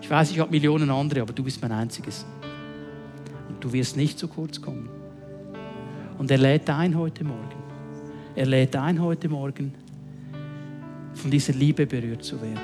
[0.00, 2.24] Ich weiß, ich habe Millionen andere, aber du bist mein einziges.
[3.48, 4.88] Und du wirst nicht zu kurz kommen.
[6.18, 7.57] Und er lädt ein heute Morgen.
[8.38, 9.74] Er lädt ein heute Morgen,
[11.12, 12.60] von dieser Liebe berührt zu werden.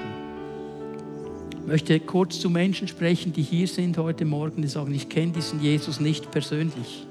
[1.51, 5.33] Ich möchte kurz zu Menschen sprechen, die hier sind heute Morgen, die sagen, ich kenne
[5.33, 7.09] diesen Jesus nicht persönlich.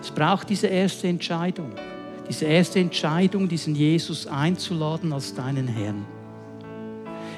[0.00, 1.72] Es braucht diese erste Entscheidung,
[2.28, 6.06] diese erste Entscheidung, diesen Jesus einzuladen als deinen Herrn.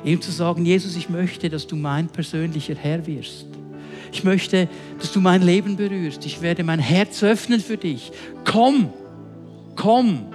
[0.04, 3.46] Ihm zu sagen, Jesus, ich möchte, dass du mein persönlicher Herr wirst.
[4.12, 4.68] Ich möchte,
[4.98, 6.26] dass du mein Leben berührst.
[6.26, 8.12] Ich werde mein Herz öffnen für dich.
[8.44, 8.92] Komm,
[9.82, 10.26] komm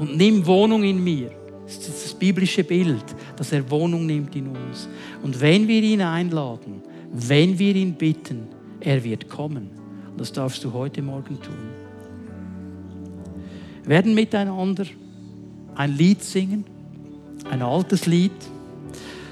[0.00, 1.30] und nimm Wohnung in mir.
[1.64, 3.04] Das ist das biblische Bild,
[3.36, 4.88] dass er Wohnung nimmt in uns.
[5.22, 8.48] Und wenn wir ihn einladen, wenn wir ihn bitten,
[8.80, 9.70] er wird kommen.
[10.10, 11.54] Und das darfst du heute Morgen tun.
[13.84, 14.86] Wir werden miteinander
[15.76, 16.64] ein Lied singen,
[17.48, 18.32] ein altes Lied.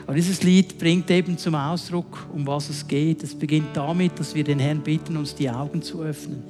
[0.07, 3.25] Aber dieses Lied bringt eben zum Ausdruck, um was es geht.
[3.25, 6.45] Es beginnt damit, dass wir den Herrn bitten, uns die Augen zu öffnen,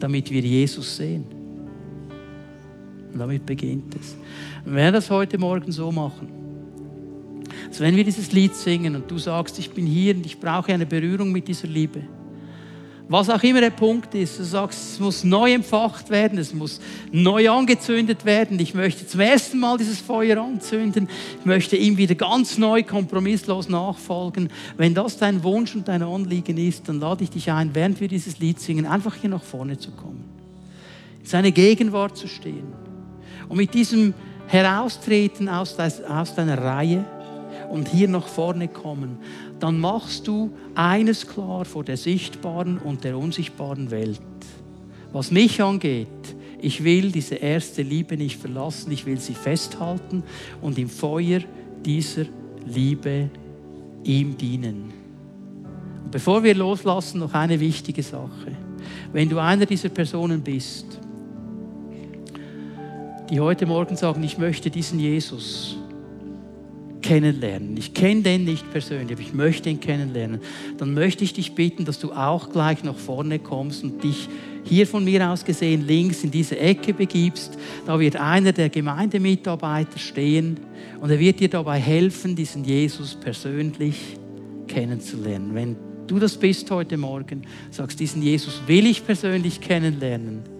[0.00, 1.33] damit wir Jesus sehen.
[3.14, 4.16] Und damit beginnt es.
[4.64, 6.28] Und wir werden das heute Morgen so machen.
[7.68, 10.72] Also wenn wir dieses Lied singen und du sagst, ich bin hier und ich brauche
[10.72, 12.02] eine Berührung mit dieser Liebe,
[13.06, 16.80] was auch immer der Punkt ist, du sagst, es muss neu empfacht werden, es muss
[17.12, 18.58] neu angezündet werden.
[18.58, 21.08] Ich möchte zum ersten Mal dieses Feuer anzünden.
[21.38, 24.48] Ich möchte ihm wieder ganz neu, kompromisslos nachfolgen.
[24.78, 28.08] Wenn das dein Wunsch und dein Anliegen ist, dann lade ich dich ein, während wir
[28.08, 30.24] dieses Lied singen, einfach hier nach vorne zu kommen.
[31.20, 32.83] In seine Gegenwart zu stehen.
[33.54, 34.14] Und mit diesem
[34.48, 37.04] Heraustreten aus deiner Reihe
[37.70, 39.18] und hier nach vorne kommen,
[39.60, 44.20] dann machst du eines klar vor der sichtbaren und der unsichtbaren Welt.
[45.12, 46.08] Was mich angeht,
[46.60, 50.24] ich will diese erste Liebe nicht verlassen, ich will sie festhalten
[50.60, 51.38] und im Feuer
[51.86, 52.24] dieser
[52.66, 53.30] Liebe
[54.02, 54.92] ihm dienen.
[56.02, 58.50] Und bevor wir loslassen, noch eine wichtige Sache.
[59.12, 60.98] Wenn du einer dieser Personen bist,
[63.30, 65.76] die heute Morgen sagen, ich möchte diesen Jesus
[67.00, 67.76] kennenlernen.
[67.76, 70.40] Ich kenne den nicht persönlich, aber ich möchte ihn kennenlernen.
[70.78, 74.28] Dann möchte ich dich bitten, dass du auch gleich nach vorne kommst und dich
[74.64, 77.58] hier von mir aus gesehen links in diese Ecke begibst.
[77.86, 80.60] Da wird einer der Gemeindemitarbeiter stehen
[81.00, 84.16] und er wird dir dabei helfen, diesen Jesus persönlich
[84.66, 85.54] kennenzulernen.
[85.54, 90.53] Wenn du das bist heute Morgen, sagst, diesen Jesus will ich persönlich kennenlernen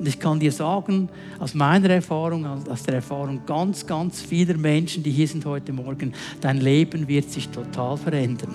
[0.00, 5.02] und ich kann dir sagen, aus meiner Erfahrung, aus der Erfahrung ganz, ganz vieler Menschen,
[5.02, 8.54] die hier sind heute Morgen, dein Leben wird sich total verändern.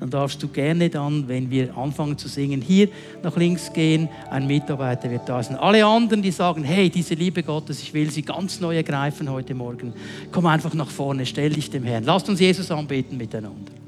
[0.00, 2.88] Dann darfst du gerne dann, wenn wir anfangen zu singen, hier
[3.22, 4.08] nach links gehen.
[4.30, 5.56] Ein Mitarbeiter wird da sein.
[5.56, 9.54] Alle anderen, die sagen, hey, diese Liebe Gottes, ich will sie ganz neu ergreifen heute
[9.54, 9.92] Morgen.
[10.32, 12.04] Komm einfach nach vorne, stell dich dem Herrn.
[12.04, 13.83] Lasst uns Jesus anbeten miteinander.